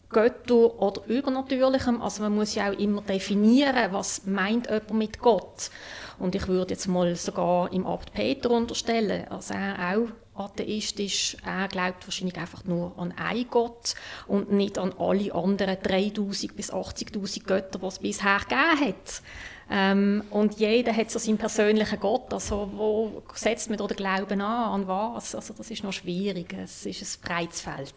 Götter 0.08 0.80
oder 0.80 1.02
Übernatürlichem. 1.06 2.00
Also 2.00 2.22
man 2.22 2.34
muss 2.34 2.54
ja 2.54 2.70
auch 2.70 2.78
immer 2.78 3.02
definieren, 3.02 3.92
was 3.92 4.24
meint 4.24 4.66
jemand 4.66 4.94
mit 4.94 5.18
Gott. 5.18 5.70
Und 6.18 6.34
ich 6.34 6.48
würde 6.48 6.74
jetzt 6.74 6.88
mal 6.88 7.14
sogar 7.16 7.70
im 7.72 7.86
Abt 7.86 8.12
Peter 8.14 8.50
unterstellen, 8.50 9.28
also 9.28 9.54
er 9.54 9.96
auch 9.96 10.08
atheistisch, 10.38 11.36
er 11.44 11.68
glaubt 11.68 12.06
wahrscheinlich 12.06 12.36
einfach 12.36 12.64
nur 12.64 12.92
an 12.98 13.12
einen 13.12 13.48
Gott 13.48 13.94
und 14.26 14.52
nicht 14.52 14.78
an 14.78 14.92
alle 14.98 15.34
anderen 15.34 15.76
3000 15.82 16.56
bis 16.56 16.72
80.000 16.72 17.44
Götter, 17.44 17.78
die 17.78 17.86
es 17.86 17.98
bisher 17.98 18.38
gegeben 18.38 18.80
hat. 18.80 19.22
Ähm, 19.70 20.22
und 20.30 20.58
jeder 20.58 20.96
hat 20.96 21.10
so 21.10 21.18
seinen 21.18 21.36
persönlichen 21.36 22.00
Gott, 22.00 22.32
also 22.32 22.70
wo 22.74 23.22
setzt 23.34 23.68
man 23.68 23.78
da 23.78 23.86
den 23.86 23.96
Glauben 23.98 24.40
an, 24.40 24.80
an 24.80 24.88
was? 24.88 25.34
Also 25.34 25.52
das 25.52 25.70
ist 25.70 25.84
noch 25.84 25.92
schwierig, 25.92 26.54
es 26.54 26.86
ist 26.86 27.02
ein 27.02 27.28
breites 27.28 27.60
Feld. 27.60 27.94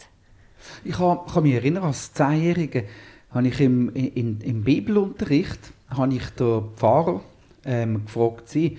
Ich 0.84 0.94
kann, 0.94 1.20
kann 1.32 1.44
mich 1.44 1.54
erinnern, 1.54 1.86
als 1.86 2.14
Zehnjährige 2.14 2.88
habe 3.32 3.48
ich 3.48 3.60
im, 3.62 3.94
in, 3.96 4.42
im 4.42 4.64
Bibelunterricht 4.64 5.60
habe 5.90 6.14
ich 6.14 6.30
den 6.32 6.64
Pfarrer 6.76 7.22
ähm, 7.66 8.06
gefragt, 8.06 8.50
sie, 8.50 8.78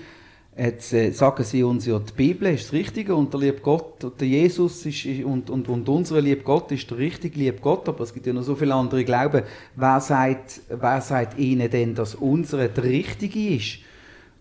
Jetzt 0.57 0.93
äh, 0.93 1.13
sagen 1.13 1.45
sie 1.45 1.63
uns 1.63 1.87
ja, 1.87 1.99
die 1.99 2.13
Bibel 2.13 2.53
ist 2.53 2.67
das 2.67 2.73
Richtige 2.75 3.15
und 3.15 3.33
der 3.33 3.41
liebe 3.41 3.61
Gott, 3.63 4.05
der 4.21 4.29
Jesus 4.29 4.85
ist, 4.85 5.07
und, 5.25 5.49
und, 5.49 5.67
und 5.69 5.89
unser 5.89 6.21
liebe 6.21 6.43
Gott 6.43 6.71
ist 6.73 6.91
der 6.91 6.99
richtige 6.99 7.39
liebe 7.39 7.59
Gott, 7.59 7.89
aber 7.89 8.05
es 8.05 8.13
gibt 8.13 8.27
ja 8.27 8.35
noch 8.35 8.43
so 8.43 8.55
viele 8.55 8.75
andere 8.75 9.03
Glauben. 9.03 9.45
Wer 9.77 10.01
sagt, 10.01 10.61
wer 10.69 11.01
sagt 11.01 11.39
ihnen 11.39 11.71
denn, 11.71 11.95
dass 11.95 12.15
unsere 12.15 12.69
der 12.69 12.85
richtige 12.85 13.55
ist? 13.55 13.79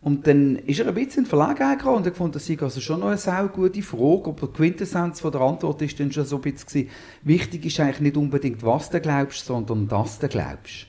Und 0.02 0.28
dann 0.28 0.58
ist 0.58 0.80
er 0.80 0.88
ein 0.88 0.96
bisschen 0.96 1.24
in 1.24 1.30
Verlegenheit 1.30 1.80
geraten 1.80 1.98
und 1.98 2.06
er 2.08 2.14
fand, 2.14 2.36
das 2.36 2.46
sei 2.46 2.58
also 2.60 2.82
schon 2.82 3.00
noch 3.00 3.08
eine 3.08 3.18
sehr 3.18 3.50
gute 3.54 3.82
Frage, 3.82 4.32
aber 4.32 4.48
die 4.48 4.54
Quintessenz 4.54 5.22
von 5.22 5.32
der 5.32 5.42
Antwort 5.42 5.82
ist 5.82 5.98
dann 6.00 6.12
schon 6.12 6.26
so 6.26 6.38
ein 6.38 6.42
bisschen, 6.42 6.90
wichtig 7.24 7.66
ist 7.66 7.80
eigentlich 7.80 8.02
nicht 8.02 8.18
unbedingt, 8.18 8.64
was 8.64 8.90
du 8.90 9.00
glaubst, 9.00 9.46
sondern 9.46 9.88
dass 9.88 10.20
du 10.20 10.28
glaubst. 10.28 10.88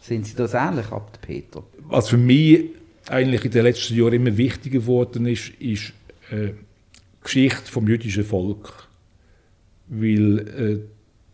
Sind 0.00 0.26
Sie 0.26 0.34
das 0.34 0.54
ähnlich, 0.54 0.90
Abt 0.90 1.20
Peter? 1.20 1.62
Was 1.88 2.08
für 2.08 2.16
mich 2.16 2.70
eigentlich 3.08 3.44
in 3.44 3.50
den 3.50 3.64
letzten 3.64 3.96
Jahren 3.96 4.14
immer 4.14 4.36
wichtiger 4.36 4.80
geworden 4.80 5.26
ist, 5.26 5.50
ist 5.58 5.92
äh, 6.30 6.52
Geschichte 7.22 7.70
vom 7.70 7.88
jüdischen 7.88 8.24
Volk. 8.24 8.88
Weil 9.88 10.38
äh, 10.38 10.78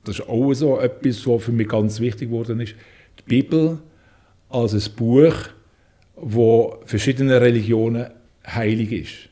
das 0.05 0.19
ist 0.19 0.29
auch 0.29 0.53
so 0.55 0.81
etwas, 0.81 1.27
was 1.27 1.45
für 1.45 1.53
mich 1.53 1.69
ganz 1.69 2.01
wichtig 2.01 2.29
geworden 2.29 2.61
ist. 2.61 2.75
Die 3.19 3.23
Bibel 3.29 3.79
als 4.49 4.75
ein 4.75 4.95
Buch, 4.97 5.35
wo 6.17 6.81
verschiedenen 6.85 7.39
Religionen 7.39 8.11
heilig 8.47 8.93
ist. 8.93 9.29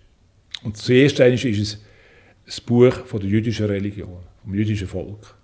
Und 0.62 0.76
zuerst 0.76 1.18
ist 1.20 1.44
es 1.44 1.78
das 2.46 2.60
Buch 2.60 2.92
von 3.06 3.20
der 3.20 3.28
jüdischen 3.28 3.66
Religion, 3.66 4.18
vom 4.42 4.54
jüdischen 4.54 4.86
Volk. 4.86 5.34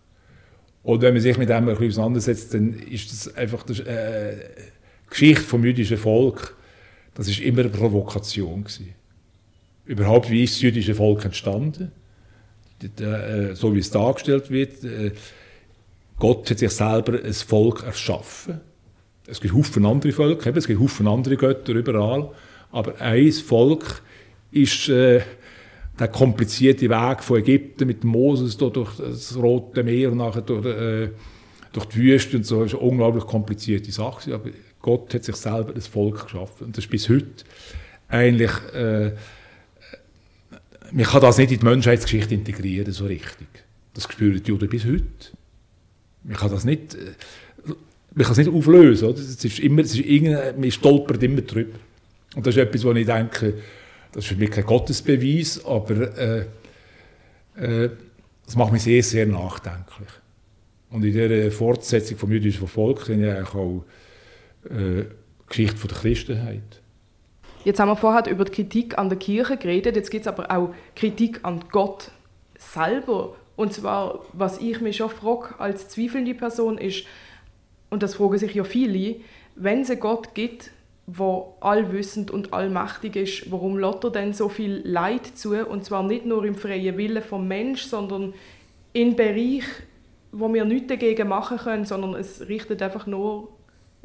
Und 0.83 1.03
wenn 1.03 1.15
man 1.15 1.23
sich 1.23 1.37
mit 1.39 1.49
dem 1.49 1.57
ein 1.57 1.67
bisschen 1.67 1.89
auseinandersetzt, 1.89 2.55
dann 2.55 2.75
ist 2.75 3.11
das 3.11 3.35
einfach 3.37 3.63
die 3.65 3.81
äh, 3.83 4.37
Geschichte 5.09 5.43
vom 5.43 5.65
jüdischen 5.65 5.97
Volk 5.97 6.55
das 7.15 7.29
ist 7.29 7.41
immer 7.41 7.61
eine 7.61 7.71
Provokation 7.71 8.65
gewesen. 8.65 8.95
Überhaupt, 9.87 10.31
wie 10.31 10.45
ist 10.45 10.55
das 10.55 10.63
jüdische 10.63 10.95
Volk 10.95 11.25
entstanden? 11.25 11.93
Äh, 12.83 13.55
so 13.55 13.75
wie 13.75 13.79
es 13.79 13.91
dargestellt 13.91 14.51
wird, 14.51 14.85
äh, 14.85 15.13
Gott 16.19 16.51
hat 16.51 16.59
sich 16.59 16.71
selber 16.71 17.23
ein 17.23 17.33
Volk 17.33 17.85
erschaffen. 17.85 18.61
Es 19.27 19.41
gibt 19.41 19.55
Haufen 19.55 19.87
andere 19.87 20.13
Völker, 20.13 20.55
es 20.57 20.67
gibt 20.67 20.81
Haufen 20.81 21.07
andere 21.07 21.37
Götter 21.37 21.73
überall, 21.73 22.31
aber 22.73 23.01
ein 23.01 23.33
Volk 23.33 24.03
ist 24.51 24.89
äh, 24.89 25.23
der 25.99 26.09
komplizierte 26.09 26.91
Weg 26.91 27.23
von 27.23 27.39
Ägypten 27.39 27.87
mit 27.87 28.05
Moses 28.05 28.57
durch 28.57 28.97
das 28.97 29.37
Rote 29.37 29.83
Meer 29.83 30.11
und 30.13 30.19
nachher 30.19 30.43
durch, 30.43 30.67
äh, 30.67 31.11
durch 31.73 31.87
die 31.87 31.97
Wüste 31.97 32.37
und 32.37 32.47
so, 32.47 32.63
das 32.63 32.73
ist 32.73 32.79
eine 32.79 32.89
unglaublich 32.89 33.25
komplizierte 33.25 33.93
Sache. 33.93 34.35
Aber 34.35 34.51
Gott 34.85 35.15
hat 35.15 35.25
sich 35.25 35.37
selber 35.37 35.73
das 35.73 35.87
Volk 35.87 36.25
geschaffen. 36.25 36.67
Und 36.67 36.77
das 36.77 36.85
ist 36.85 36.91
bis 36.91 37.09
heute 37.09 37.43
eigentlich, 38.07 38.51
äh, 38.75 39.13
man 40.93 41.05
kann 41.07 41.23
das 41.23 41.39
nicht 41.39 41.53
in 41.53 41.59
die 41.59 41.65
Menschheitsgeschichte 41.65 42.35
integrieren, 42.35 42.93
so 42.93 43.07
richtig. 43.07 43.49
Das 43.95 44.05
spüren 44.05 44.43
die 44.43 44.47
Juden 44.47 44.69
bis 44.69 44.85
heute. 44.85 45.03
Man 46.23 46.37
kann 46.37 46.51
das 46.51 46.67
nicht, 46.67 46.97
äh, 46.97 47.15
man 48.15 48.25
kann 48.25 48.33
es 48.33 48.37
nicht 48.37 48.51
auflösen. 48.53 49.09
Oder? 49.09 49.19
Es 49.19 49.43
ist 49.43 49.59
immer, 49.59 49.81
es 49.81 49.99
ist 49.99 50.23
man 50.59 50.71
stolpert 50.71 51.23
immer 51.23 51.41
drüber. 51.41 51.79
Und 52.37 52.47
das 52.47 52.55
ist 52.55 52.61
etwas, 52.61 52.85
wo 52.85 52.93
ich 52.93 53.07
denke, 53.07 53.55
das 54.13 54.25
ist 54.25 54.29
für 54.29 54.37
mich 54.37 54.51
kein 54.51 54.67
Gottesbeweis, 54.67 55.65
aber 55.65 56.19
äh, 56.19 56.45
äh, 57.57 57.91
das 58.45 58.55
macht 58.55 58.75
mich 58.75 58.83
sehr, 58.83 59.03
sehr 59.03 59.25
nachdenklich. 59.25 60.11
Und 60.91 61.05
in 61.07 61.13
dieser 61.15 61.51
Fortsetzung 61.51 62.19
vom 62.19 62.33
jüdischen 62.33 62.69
Volk 62.69 63.07
sind 63.07 63.23
ja 63.23 63.43
auch 63.43 63.83
äh, 64.71 65.05
Geschichte 65.49 65.77
von 65.77 65.89
der 65.89 65.99
Christenheit. 65.99 66.81
Jetzt 67.65 67.81
haben 67.81 67.89
wir 67.89 67.97
vorher 67.97 68.31
über 68.31 68.45
die 68.45 68.53
Kritik 68.53 68.99
an 68.99 69.09
der 69.09 69.19
Kirche 69.19 69.57
geredet, 69.57 69.97
jetzt 69.97 70.11
gibt 70.11 70.27
es 70.27 70.29
aber 70.29 70.51
auch 70.51 70.75
Kritik 70.95 71.41
an 71.43 71.65
Gott 71.71 72.11
selber. 72.59 73.37
Und 73.57 73.73
zwar, 73.73 74.21
was 74.33 74.59
ich 74.59 74.81
mich 74.81 74.97
schon 74.97 75.11
frage 75.11 75.59
als 75.59 75.89
zweifelnde 75.89 76.35
Person 76.35 76.77
ist, 76.79 77.07
und 77.91 78.03
das 78.03 78.17
fragen 78.17 78.39
sich 78.39 78.55
ja 78.55 78.65
viele, 78.65 79.17
wenn 79.55 79.83
es 79.83 79.91
einen 79.91 80.01
Gott 80.01 80.35
gibt, 80.35 80.73
wo 81.07 81.57
allwissend 81.61 82.31
und 82.31 82.53
allmächtig 82.53 83.17
ist, 83.17 83.51
warum 83.53 83.79
lässt 83.79 84.05
er 84.05 84.11
denn 84.11 84.33
so 84.33 84.49
viel 84.49 84.83
Leid 84.85 85.27
zu? 85.27 85.55
Und 85.67 85.85
zwar 85.85 86.03
nicht 86.03 86.27
nur 86.27 86.45
im 86.45 86.55
freien 86.55 86.97
Willen 86.97 87.23
vom 87.23 87.47
Mensch, 87.47 87.85
sondern 87.85 88.35
in 88.93 89.15
Bereich, 89.17 89.65
wo 90.33 90.53
wir 90.53 90.65
nichts 90.65 90.89
dagegen 90.89 91.29
machen 91.29 91.59
können, 91.59 91.85
sondern 91.85 92.15
es 92.15 92.49
richtet 92.49 92.83
einfach 92.83 93.07
nur 93.07 93.54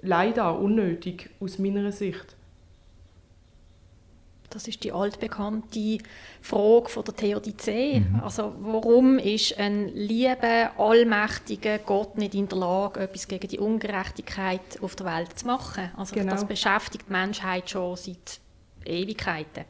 leider 0.02 0.58
unnötig 0.58 1.30
aus 1.40 1.60
meiner 1.60 1.92
Sicht. 1.92 2.36
Das 4.50 4.68
ist 4.68 4.84
die 4.84 4.92
altbekannte 4.92 6.00
Frage 6.42 6.90
von 6.90 7.04
der 7.04 7.16
Theodizee. 7.16 8.00
Mhm. 8.00 8.22
Also 8.24 8.54
warum 8.60 9.20
ist 9.20 9.60
ein 9.60 9.90
lieber, 9.90 10.72
allmächtiger 10.78 11.78
Gott 11.78 12.18
nicht 12.18 12.34
in 12.34 12.50
der 12.50 12.58
Lage, 12.58 13.02
etwas 13.02 13.28
gegen 13.28 13.48
die 13.48 13.60
Ungerechtigkeit 13.60 14.82
auf 14.82 14.96
der 14.96 15.06
Welt 15.06 15.38
zu 15.38 15.46
machen? 15.46 15.92
Also 15.96 16.16
genau. 16.16 16.32
das 16.32 16.46
beschäftigt 16.46 17.06
die 17.08 17.12
Menschheit 17.12 17.70
schon 17.70 17.96
seit 17.96 18.40
Ewigkeiten. 18.86 19.66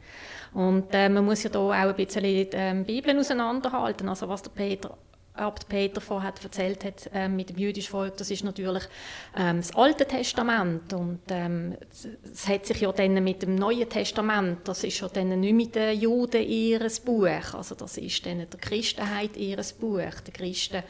Und 0.54 0.86
äh, 0.92 1.08
man 1.08 1.26
muss 1.26 1.42
ja 1.42 1.50
da 1.50 1.58
auch 1.58 1.70
ein 1.72 1.94
bisschen 1.94 2.22
die 2.24 2.48
äh, 2.50 2.82
Bibeln 2.86 3.18
auseinanderhalten. 3.18 4.08
Also 4.08 4.28
was 4.28 4.42
der 4.42 4.50
Peter 4.50 4.96
Abt 5.40 5.68
Peter 5.68 6.00
vorher 6.00 6.32
erzählt 6.42 6.84
hat 6.84 7.10
äh, 7.12 7.28
mit 7.28 7.50
dem 7.50 7.58
jüdischen 7.58 7.90
Volk, 7.90 8.16
das 8.16 8.30
ist 8.30 8.44
natürlich 8.44 8.84
ähm, 9.36 9.58
das 9.58 9.74
Alte 9.74 10.06
Testament. 10.06 10.92
Und 10.92 11.20
ähm, 11.30 11.76
es 12.32 12.48
hat 12.48 12.66
sich 12.66 12.80
ja 12.80 12.92
dann 12.92 13.22
mit 13.24 13.42
dem 13.42 13.54
Neuen 13.54 13.88
Testament, 13.88 14.60
das 14.68 14.84
ist 14.84 15.00
ja 15.00 15.08
dann 15.08 15.40
nicht 15.40 15.54
mit 15.54 15.74
den 15.74 15.98
Juden 15.98 16.42
ihres 16.42 17.00
Buch, 17.00 17.54
also 17.54 17.74
das 17.74 17.96
ist 17.96 18.24
dann 18.26 18.38
der 18.38 18.60
Christenheit 18.60 19.36
ihres 19.36 19.72
Buch, 19.72 19.98
der 19.98 20.32
Christen 20.32 20.82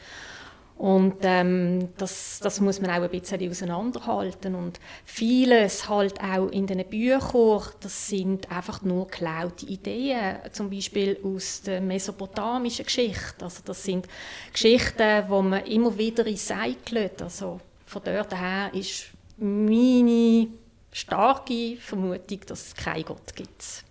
und 0.81 1.17
ähm, 1.21 1.89
das, 1.97 2.39
das 2.41 2.59
muss 2.59 2.81
man 2.81 2.89
auch 2.89 3.03
ein 3.03 3.09
bisschen 3.11 3.47
auseinanderhalten. 3.47 4.55
Und 4.55 4.79
vieles 5.05 5.87
halt 5.87 6.19
auch 6.19 6.47
in 6.47 6.65
den 6.65 6.83
Büchern, 6.89 7.61
das 7.81 8.07
sind 8.07 8.51
einfach 8.51 8.81
nur 8.81 9.05
geklaute 9.05 9.67
Ideen, 9.67 10.37
zum 10.51 10.71
Beispiel 10.71 11.19
aus 11.23 11.61
der 11.61 11.81
mesopotamischen 11.81 12.85
Geschichte. 12.85 13.43
Also 13.45 13.61
das 13.63 13.83
sind 13.83 14.07
Geschichten, 14.51 15.23
wo 15.27 15.43
man 15.43 15.65
immer 15.65 15.95
wieder 15.99 16.25
recycelt. 16.25 17.21
Also 17.21 17.59
von 17.85 18.01
dort 18.03 18.35
her 18.35 18.71
ist 18.73 19.05
meine 19.37 20.47
starke 20.91 21.77
Vermutung, 21.79 22.39
dass 22.47 22.69
es 22.69 22.75
keinen 22.75 23.05
Gott 23.05 23.35
gibt. 23.35 23.83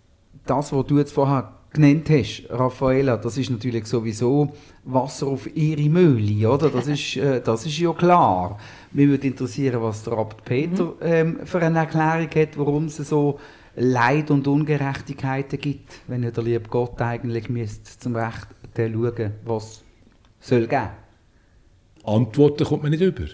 Das, 0.45 0.73
was 0.73 0.87
du 0.87 0.99
jetzt 0.99 1.13
vorher 1.13 1.60
genannt 1.73 2.11
hast, 2.11 2.45
Raffaella, 2.51 3.17
das 3.17 3.39
ist 3.39 3.51
natürlich 3.51 3.87
sowieso 3.87 4.53
Wasser 4.85 5.29
auf 5.29 5.55
ihre 5.55 5.89
Mühle, 5.89 6.51
oder? 6.51 6.69
Das 6.69 6.89
ist, 6.89 7.17
äh, 7.17 7.41
das 7.41 7.67
ist 7.67 7.79
ja 7.79 7.93
klar. 7.93 8.59
Mich 8.93 9.09
würde 9.09 9.27
interessieren, 9.27 9.81
was 9.83 10.03
der 10.03 10.15
Abt 10.15 10.45
Peter 10.45 10.85
mhm. 10.85 10.95
ähm, 11.01 11.41
für 11.45 11.61
eine 11.61 11.79
Erklärung 11.79 12.29
hat, 12.35 12.59
warum 12.59 12.87
es 12.87 12.97
so 12.97 13.39
Leid 13.77 14.31
und 14.31 14.47
Ungerechtigkeiten 14.49 15.61
gibt, 15.61 15.93
wenn 16.09 16.23
ja 16.23 16.31
der 16.31 16.43
liebe 16.43 16.69
Gott 16.69 17.01
eigentlich 17.01 17.49
müsste 17.49 17.99
zum 17.99 18.17
Recht 18.17 18.49
schauen, 18.77 19.33
was 19.45 19.83
soll 20.41 20.67
geben. 20.67 20.91
Antworten 22.05 22.65
kommt 22.65 22.83
man 22.83 22.91
nicht 22.91 23.03
über. 23.03 23.27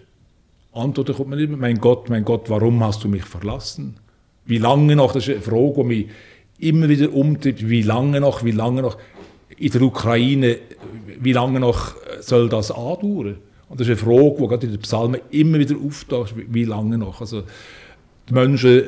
Antworten 0.73 1.15
kommt 1.15 1.31
man 1.31 1.39
immer, 1.39 1.57
mein 1.57 1.79
Gott, 1.79 2.11
mein 2.11 2.25
Gott, 2.25 2.51
warum 2.51 2.83
hast 2.85 3.03
du 3.05 3.09
mich 3.09 3.25
verlassen? 3.25 3.97
Wie 4.45 4.59
lange 4.59 4.95
noch, 4.95 5.13
das 5.13 5.27
ist 5.27 5.35
eine 5.35 5.43
Frage, 5.43 5.75
die 5.79 5.85
mich 5.85 6.07
immer 6.59 6.89
wieder 6.89 7.13
umtreibt, 7.13 7.69
wie 7.69 7.83
lange 7.83 8.21
noch, 8.21 8.45
wie 8.45 8.53
lange 8.53 8.83
noch, 8.83 8.99
in 9.59 9.71
der 9.71 9.83
Ukraine, 9.83 10.59
wie 11.21 11.33
lange 11.33 11.61
noch 11.61 11.95
soll 12.21 12.49
das 12.49 12.71
andauern? 12.71 13.39
Und 13.69 13.81
das 13.81 13.89
ist 13.89 14.03
eine 14.03 14.13
Frage, 14.13 14.37
die 14.39 14.47
gerade 14.49 14.67
in 14.67 14.73
den 14.73 14.81
Psalmen 14.81 15.21
immer 15.31 15.59
wieder 15.59 15.77
auftaucht, 15.77 16.35
wie 16.37 16.65
lange 16.65 16.99
noch? 16.99 17.21
Also, 17.21 17.43
die 18.29 18.35
Menschen 18.35 18.83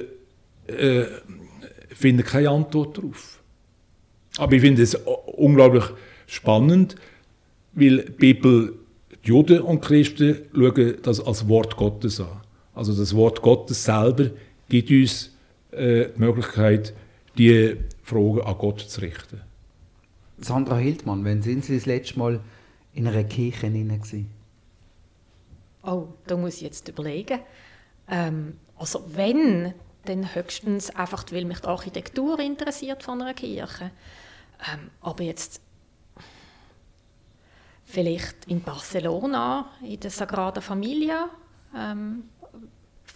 äh, 0.67 1.05
finden 1.95 2.25
keine 2.25 2.51
Antwort 2.51 2.99
darauf. 2.99 3.41
Aber 4.39 4.53
ich 4.53 4.61
finde 4.61 4.83
es 4.83 4.95
unglaublich 5.37 5.85
spannend, 6.27 6.97
weil 7.73 8.05
die 8.05 8.13
Bibel, 8.13 8.75
die 9.25 9.29
Juden 9.29 9.61
und 9.61 9.81
Christen 9.81 10.37
schauen 10.55 10.95
das 11.03 11.21
als 11.21 11.49
Wort 11.49 11.77
Gottes 11.77 12.21
an. 12.21 12.29
Also 12.75 12.95
das 12.95 13.15
Wort 13.17 13.43
Gottes 13.43 13.85
selber 13.85 14.31
gibt 14.69 14.91
uns 14.91 15.33
äh, 15.73 16.07
die 16.15 16.21
Möglichkeit, 16.21 16.93
die 17.39 17.77
Fragen 18.03 18.43
an 18.43 18.59
Gott 18.59 18.81
zu 18.81 19.01
richten. 19.01 19.41
Sandra 20.39 20.77
Hildmann, 20.77 21.25
wann 21.25 21.43
sind 21.43 21.65
Sie 21.65 21.77
das 21.77 21.87
letzte 21.87 22.19
Mal 22.19 22.41
in 22.93 23.07
einer 23.07 23.25
Kirche 23.25 23.71
gewesen? 23.71 24.31
Oh, 25.83 26.09
da 26.27 26.37
muss 26.37 26.57
ich 26.57 26.63
jetzt 26.63 26.89
überlegen. 26.89 27.41
Ähm, 28.09 28.59
also 28.77 29.05
wenn, 29.09 29.75
dann 30.05 30.35
höchstens 30.35 30.91
einfach, 30.91 31.25
weil 31.31 31.45
mich 31.45 31.61
die 31.61 31.67
Architektur 31.67 32.39
interessiert 32.41 33.03
von 33.03 33.23
einer 33.23 33.35
Kirche. 33.35 33.91
Ähm, 34.73 34.91
aber 35.01 35.25
jetzt 35.25 35.61
vielleicht 37.85 38.47
in 38.47 38.61
Barcelona, 38.61 39.71
in 39.83 40.01
der 40.01 40.11
Sagrada 40.11 40.61
Familia, 40.61 41.31
ähm, 41.77 42.25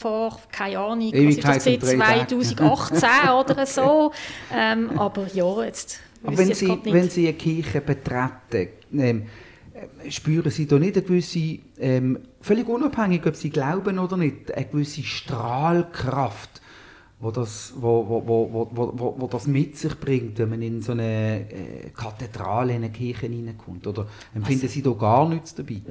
vor, 0.03 0.39
keine 0.51 0.79
Ahnung, 0.79 1.13
was 1.13 1.37
ist 1.37 1.45
das, 1.45 1.65
2018 1.65 3.09
oder 3.41 3.67
so. 3.67 4.13
Ähm, 4.53 4.99
aber 4.99 5.27
ja, 5.33 5.65
jetzt 5.65 6.01
aber 6.25 6.39
wenn 6.39 6.55
Sie, 6.55 6.79
wenn 6.85 7.11
Sie 7.11 7.27
eine 7.27 7.37
Kirche 7.37 7.81
betreten, 7.81 8.69
ähm, 8.97 9.23
spüren 10.09 10.51
Sie 10.51 10.67
da 10.67 10.79
nicht 10.79 10.97
eine 10.97 11.05
gewisse, 11.05 11.59
ähm, 11.79 12.19
völlig 12.41 12.69
unabhängig, 12.69 13.27
ob 13.27 13.37
Sie 13.37 13.51
glauben 13.51 13.99
oder 13.99 14.17
nicht, 14.17 14.53
eine 14.55 14.67
gewisse 14.67 15.03
Strahlkraft, 15.03 16.61
wo 17.21 17.31
das, 17.31 17.73
wo, 17.77 18.07
wo, 18.09 18.27
wo, 18.27 18.69
wo, 18.73 18.93
wo, 18.95 19.15
wo 19.19 19.27
das 19.27 19.47
mit 19.47 19.77
sich 19.77 19.99
bringt, 19.99 20.39
wenn 20.39 20.51
man 20.51 20.63
in 20.63 20.83
so 20.83 20.93
eine 20.93 21.51
äh, 21.51 21.91
Kathedrale, 21.91 22.73
in 22.73 22.85
eine 22.85 22.93
Kirche 22.93 23.27
hineinkommt? 23.27 23.87
Oder 23.87 24.07
empfinden 24.35 24.63
also, 24.63 24.75
Sie 24.75 24.83
da 24.83 24.91
gar 24.91 25.29
nichts 25.29 25.55
dabei? 25.55 25.83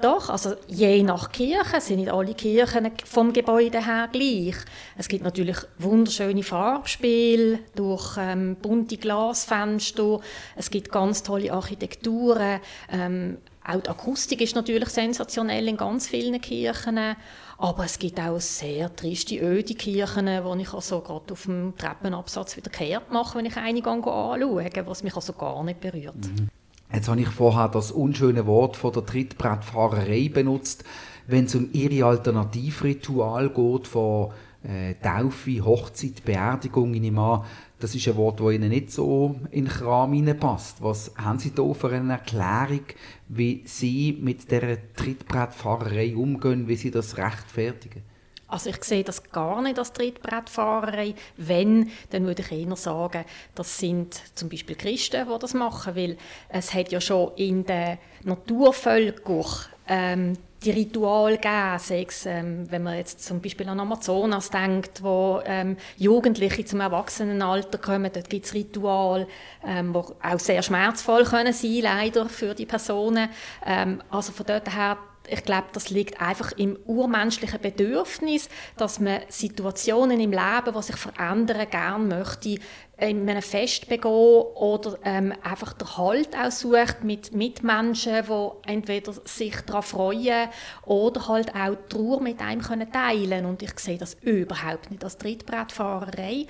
Doch, 0.00 0.30
also 0.30 0.54
je 0.68 1.02
nach 1.02 1.32
Kirche 1.32 1.80
sind 1.80 1.96
nicht 1.96 2.12
alle 2.12 2.34
Kirchen 2.34 2.88
vom 3.04 3.32
Gebäude 3.32 3.84
her 3.84 4.08
gleich. 4.12 4.54
Es 4.96 5.08
gibt 5.08 5.24
natürlich 5.24 5.56
wunderschöne 5.78 6.44
Farbspiele 6.44 7.58
durch 7.74 8.16
ähm, 8.16 8.56
bunte 8.62 8.96
Glasfenster. 8.96 10.20
Es 10.54 10.70
gibt 10.70 10.92
ganz 10.92 11.24
tolle 11.24 11.52
Architekturen. 11.52 12.60
Ähm, 12.92 13.38
auch 13.64 13.80
die 13.80 13.88
Akustik 13.90 14.40
ist 14.40 14.54
natürlich 14.54 14.88
sensationell 14.88 15.66
in 15.66 15.76
ganz 15.76 16.06
vielen 16.06 16.40
Kirchen. 16.40 17.16
Aber 17.58 17.84
es 17.84 17.98
gibt 17.98 18.20
auch 18.20 18.40
sehr 18.40 18.94
triste, 18.94 19.36
öde 19.40 19.74
Kirchen, 19.74 20.28
wo 20.44 20.54
ich 20.54 20.72
also 20.72 21.00
gerade 21.00 21.32
auf 21.32 21.42
dem 21.42 21.76
Treppenabsatz 21.76 22.56
wieder 22.56 22.70
kehrt 22.70 23.10
mache, 23.10 23.36
wenn 23.36 23.46
ich 23.46 23.56
einige 23.56 23.90
anschaue, 23.90 24.70
was 24.86 25.02
mich 25.02 25.16
also 25.16 25.32
gar 25.32 25.64
nicht 25.64 25.80
berührt. 25.80 26.14
Mhm. 26.14 26.48
Jetzt 26.92 27.08
habe 27.08 27.20
ich 27.20 27.28
vorher 27.28 27.68
das 27.68 27.90
unschöne 27.90 28.46
Wort 28.46 28.76
von 28.76 28.92
der 28.92 29.04
Trittbrettfahrerei 29.04 30.30
benutzt, 30.32 30.84
wenn 31.26 31.44
es 31.44 31.54
um 31.54 31.68
ihre 31.72 32.06
Alternativritual 32.06 33.50
geht 33.50 33.86
von 33.86 34.30
äh, 34.62 34.94
Taufe, 34.94 35.64
Hochzeit, 35.64 36.24
Beerdigung, 36.24 36.94
ich 36.94 37.00
nehme 37.00 37.20
an, 37.20 37.44
das 37.78 37.94
ist 37.94 38.08
ein 38.08 38.16
Wort, 38.16 38.40
das 38.40 38.52
Ihnen 38.52 38.70
nicht 38.70 38.90
so 38.90 39.36
in 39.50 39.66
den 39.66 39.72
Kram 39.72 40.38
passt. 40.38 40.82
Was 40.82 41.12
haben 41.16 41.38
Sie 41.38 41.54
da 41.54 41.72
für 41.74 41.90
eine 41.90 42.14
Erklärung, 42.14 42.80
wie 43.28 43.62
Sie 43.66 44.18
mit 44.20 44.50
der 44.50 44.92
Trittbrettfahrerei 44.94 46.16
umgehen, 46.16 46.66
wie 46.66 46.76
Sie 46.76 46.90
das 46.90 47.18
rechtfertigen? 47.18 48.02
Also 48.48 48.70
ich 48.70 48.82
sehe 48.82 49.04
das 49.04 49.22
gar 49.30 49.60
nicht 49.62 49.78
als 49.78 49.92
Trittbrettfahrerei. 49.92 51.14
Wenn, 51.36 51.90
dann 52.10 52.26
würde 52.26 52.42
ich 52.42 52.52
eher 52.52 52.76
sagen, 52.76 53.24
das 53.54 53.78
sind 53.78 54.20
zum 54.34 54.48
Beispiel 54.48 54.74
Christen, 54.74 55.26
die 55.26 55.38
das 55.38 55.54
machen, 55.54 55.94
weil 55.94 56.16
es 56.48 56.72
hat 56.72 56.90
ja 56.90 57.00
schon 57.00 57.32
in 57.36 57.64
den 57.64 57.98
Naturvölkern 58.24 59.44
ähm, 59.86 60.38
die 60.64 60.70
Rituale 60.70 61.36
gegeben, 61.36 61.78
sei 61.78 62.04
es, 62.08 62.26
ähm, 62.26 62.70
wenn 62.70 62.82
man 62.82 62.96
jetzt 62.96 63.24
zum 63.24 63.40
Beispiel 63.40 63.68
an 63.68 63.78
Amazonas 63.78 64.50
denkt, 64.50 65.02
wo 65.02 65.40
ähm, 65.44 65.76
Jugendliche 65.96 66.64
zum 66.64 66.80
Erwachsenenalter 66.80 67.78
kommen, 67.78 68.10
dort 68.12 68.28
gibt 68.28 68.46
es 68.46 68.54
Rituale, 68.54 69.28
ähm, 69.64 69.92
die 69.92 70.26
auch 70.26 70.40
sehr 70.40 70.62
schmerzvoll 70.62 71.24
können 71.24 71.52
sein 71.52 71.80
leider 71.82 72.28
für 72.28 72.54
die 72.54 72.66
Personen. 72.66 73.28
Ähm, 73.64 74.02
also 74.10 74.32
von 74.32 74.46
dort 74.46 74.74
her 74.74 74.98
ich 75.30 75.44
glaube, 75.44 75.68
das 75.72 75.90
liegt 75.90 76.20
einfach 76.20 76.52
im 76.52 76.78
urmenschlichen 76.86 77.60
Bedürfnis, 77.60 78.48
dass 78.76 79.00
man 79.00 79.20
Situationen 79.28 80.20
im 80.20 80.32
Leben, 80.32 80.74
die 80.74 80.82
sich 80.82 80.96
verändern, 80.96 81.68
gerne 81.70 82.04
möchte, 82.04 82.58
in 82.98 83.28
einem 83.28 83.42
Fest 83.42 83.88
begehen 83.88 84.10
oder 84.12 84.98
ähm, 85.04 85.32
einfach 85.42 85.72
den 85.74 85.96
Halt 85.96 86.36
aussucht 86.36 87.04
mit 87.04 87.32
Mitmenschen, 87.32 88.24
die 88.26 88.70
entweder 88.70 89.12
sich 89.24 89.54
daran 89.60 89.82
freuen 89.82 90.48
oder 90.84 91.28
halt 91.28 91.54
auch 91.54 91.76
die 91.76 91.94
Trauer 91.94 92.20
mit 92.20 92.40
einem 92.40 92.60
können 92.60 92.90
teilen. 92.90 93.46
Und 93.46 93.62
ich 93.62 93.78
sehe 93.78 93.98
das 93.98 94.14
überhaupt 94.22 94.90
nicht 94.90 95.04
als 95.04 95.16
Trittbrettfahrerei 95.16 96.46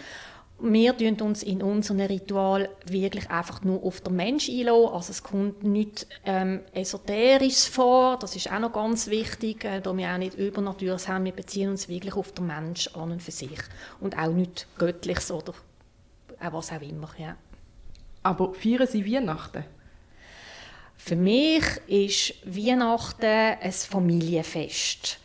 wir 0.61 0.97
tun 0.97 1.21
uns 1.21 1.43
in 1.43 1.63
unserem 1.63 2.01
Ritual 2.01 2.69
wirklich 2.85 3.31
einfach 3.31 3.63
nur 3.63 3.85
auf 3.85 4.01
den 4.01 4.17
Mensch 4.17 4.49
einlassen. 4.49 4.93
Also 4.93 5.11
es 5.13 5.23
kommt 5.23 5.63
nichts 5.63 6.07
ähm, 6.25 6.61
Esoterisches 6.73 7.67
vor, 7.67 8.19
das 8.19 8.35
ist 8.35 8.51
auch 8.51 8.59
noch 8.59 8.73
ganz 8.73 9.07
wichtig, 9.07 9.65
äh, 9.65 9.81
da 9.81 9.97
wir 9.97 10.13
auch 10.13 10.19
nicht 10.19 10.35
Übernatürliches 10.35 11.07
haben, 11.07 11.25
wir 11.25 11.33
beziehen 11.33 11.71
uns 11.71 11.89
wirklich 11.89 12.15
auf 12.15 12.33
den 12.33 12.47
Mensch 12.49 12.89
an 12.95 13.13
und 13.13 13.23
für 13.23 13.31
sich. 13.31 13.61
Und 14.01 14.19
auch 14.19 14.33
nichts 14.33 14.67
Göttliches 14.77 15.31
oder 15.31 15.55
auch 16.41 16.53
was 16.53 16.73
auch 16.73 16.83
immer. 16.83 17.11
Ja. 17.19 17.37
Aber 18.25 18.53
feiern 18.55 18.87
Sie 18.87 19.07
Weihnachten? 19.07 19.65
Für 20.97 21.17
mich 21.17 21.65
ist 21.87 22.35
Weihnachten 22.45 23.25
ein 23.25 23.73
Familienfest. 23.73 25.21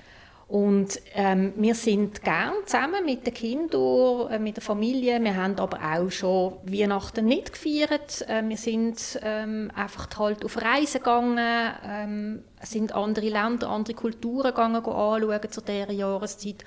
Und 0.54 1.02
ähm, 1.16 1.54
wir 1.56 1.74
sind 1.74 2.22
gern 2.22 2.54
zusammen 2.68 3.04
mit 3.06 3.26
den 3.26 3.34
Kindern, 3.34 4.30
äh, 4.30 4.38
mit 4.38 4.58
der 4.58 4.62
Familie. 4.62 5.20
Wir 5.20 5.36
haben 5.36 5.58
aber 5.58 5.80
auch 5.80 6.12
schon 6.12 6.58
Weihnachten 6.66 7.26
nicht 7.26 7.54
gefeiert. 7.54 8.24
Äh, 8.30 8.48
wir 8.48 8.58
sind 8.58 9.20
ähm, 9.24 9.72
einfach 9.74 10.08
halt 10.16 10.46
auf 10.46 10.62
Reisen 10.62 11.00
gegangen, 11.00 11.74
ähm, 11.84 12.44
sind 12.62 12.94
andere 12.94 13.30
Länder, 13.30 13.68
andere 13.68 13.96
Kulturen 13.96 14.52
gegangen 14.52 14.86
anschauen 14.86 15.42
zu 15.50 15.62
dieser 15.62 15.92
Jahreszeit. 15.92 16.64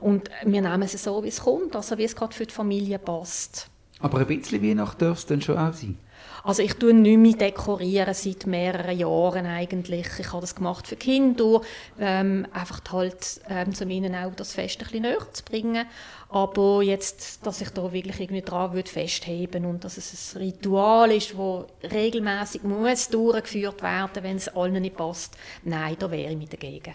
Und 0.00 0.28
wir 0.44 0.60
nehmen 0.60 0.82
es 0.82 1.02
so, 1.02 1.24
wie 1.24 1.28
es 1.28 1.40
kommt, 1.40 1.74
also 1.74 1.96
wie 1.96 2.04
es 2.04 2.14
gerade 2.14 2.34
für 2.34 2.44
die 2.44 2.52
Familie 2.52 2.98
passt. 2.98 3.70
Aber 4.00 4.18
ein 4.18 4.26
bisschen 4.26 4.62
Weihnachten 4.62 5.02
darf 5.02 5.16
es 5.16 5.24
dann 5.24 5.40
schon 5.40 5.56
auch 5.56 5.72
sein? 5.72 5.96
Also 6.42 6.62
ich 6.62 6.74
tue 6.74 6.94
nicht 6.94 7.18
mehr 7.18 7.50
dekorieren 7.50 8.14
seit 8.14 8.46
mehreren 8.46 8.98
Jahren 8.98 9.46
eigentlich. 9.46 10.06
Ich 10.18 10.32
habe 10.32 10.40
das 10.40 10.54
gemacht 10.54 10.86
für 10.86 10.96
Kinder, 10.96 11.60
ähm, 11.98 12.46
einfach 12.52 12.80
halt, 12.90 13.40
ähm, 13.48 13.72
um 13.80 13.90
ihnen 13.90 14.14
auch 14.14 14.34
das 14.34 14.54
Fest 14.54 14.80
ein 14.80 14.84
bisschen 14.84 15.02
näher 15.02 15.32
zu 15.32 15.44
bringen. 15.44 15.86
Aber 16.28 16.82
jetzt, 16.82 17.44
dass 17.44 17.60
ich 17.60 17.70
da 17.70 17.92
wirklich 17.92 18.20
irgendwie 18.20 18.42
dran 18.42 18.72
würde 18.72 18.88
festheben 18.88 19.64
und 19.66 19.84
dass 19.84 19.96
es 19.96 20.34
ein 20.34 20.42
Ritual 20.42 21.10
ist, 21.10 21.36
wo 21.36 21.66
regelmäßig 21.82 22.62
muss 22.62 23.08
durchgeführt 23.08 23.82
werden, 23.82 24.22
wenn 24.22 24.36
es 24.36 24.48
allen 24.48 24.80
nicht 24.80 24.96
passt, 24.96 25.36
nein, 25.64 25.96
da 25.98 26.10
wäre 26.10 26.30
ich 26.30 26.38
mit 26.38 26.52
dagegen. 26.52 26.94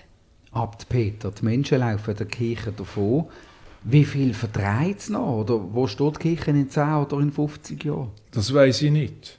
Abt 0.52 0.88
Peter, 0.88 1.32
die 1.32 1.44
Menschen 1.44 1.80
laufen 1.80 2.16
der 2.16 2.28
Kirche 2.28 2.72
davon. 2.72 3.28
Wie 3.88 4.04
viel 4.04 4.34
vertreibt 4.34 5.00
es 5.00 5.10
noch? 5.10 5.42
Oder 5.42 5.62
wo 5.74 5.86
steht 5.86 6.16
die 6.16 6.36
Kirche 6.36 6.52
in 6.52 6.70
10 6.70 6.94
oder 6.96 7.20
in 7.20 7.32
50 7.32 7.84
Jahren? 7.84 8.10
Das 8.32 8.52
weiß 8.52 8.82
ich 8.82 8.92
nicht. 8.92 9.38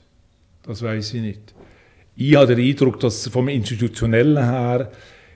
Das 0.63 0.81
weiß 0.81 1.13
ich 1.15 1.21
nicht. 1.21 1.53
Ich 2.15 2.35
habe 2.35 2.55
den 2.55 2.65
Eindruck, 2.65 2.99
dass 3.01 3.27
vom 3.27 3.49
Institutionellen 3.49 4.43
her 4.43 4.91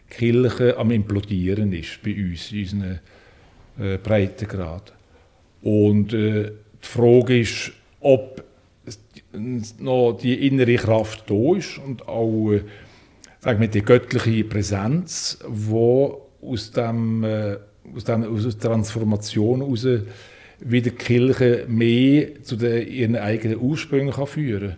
die 0.10 0.15
Kirche 0.15 0.78
am 0.78 0.91
Implodieren 0.91 1.74
ist 1.74 2.02
bei 2.04 2.15
uns, 2.15 2.52
in 2.52 2.60
unseren 2.60 3.00
äh, 3.80 3.97
Breitengrad. 3.97 4.93
Und 5.62 6.13
äh, 6.13 6.52
die 6.84 6.88
Frage 6.88 7.39
ist, 7.39 7.71
ob 8.00 8.43
noch 9.80 10.13
die 10.13 10.47
innere 10.47 10.76
Kraft 10.76 11.30
da 11.30 11.56
ist 11.56 11.78
und 11.78 12.08
auch 12.08 12.52
äh, 12.52 12.63
sagen 13.39 13.62
wir, 13.62 13.67
die 13.67 13.82
göttliche 13.82 14.43
Präsenz, 14.43 15.39
die 15.47 16.12
aus, 16.41 16.71
dem, 16.71 17.24
äh, 17.24 17.58
aus, 17.95 18.04
der 18.04 18.60
Transformation 18.60 19.62
heraus 19.62 19.88
wieder 20.60 20.91
die 20.91 20.95
Kirche 20.95 21.65
mehr 21.67 22.43
zu 22.43 22.56
den, 22.56 22.88
ihren 22.88 23.15
eigenen 23.15 23.60
Ursprüngen 23.60 24.13
kann 24.13 24.27
führen 24.27 24.77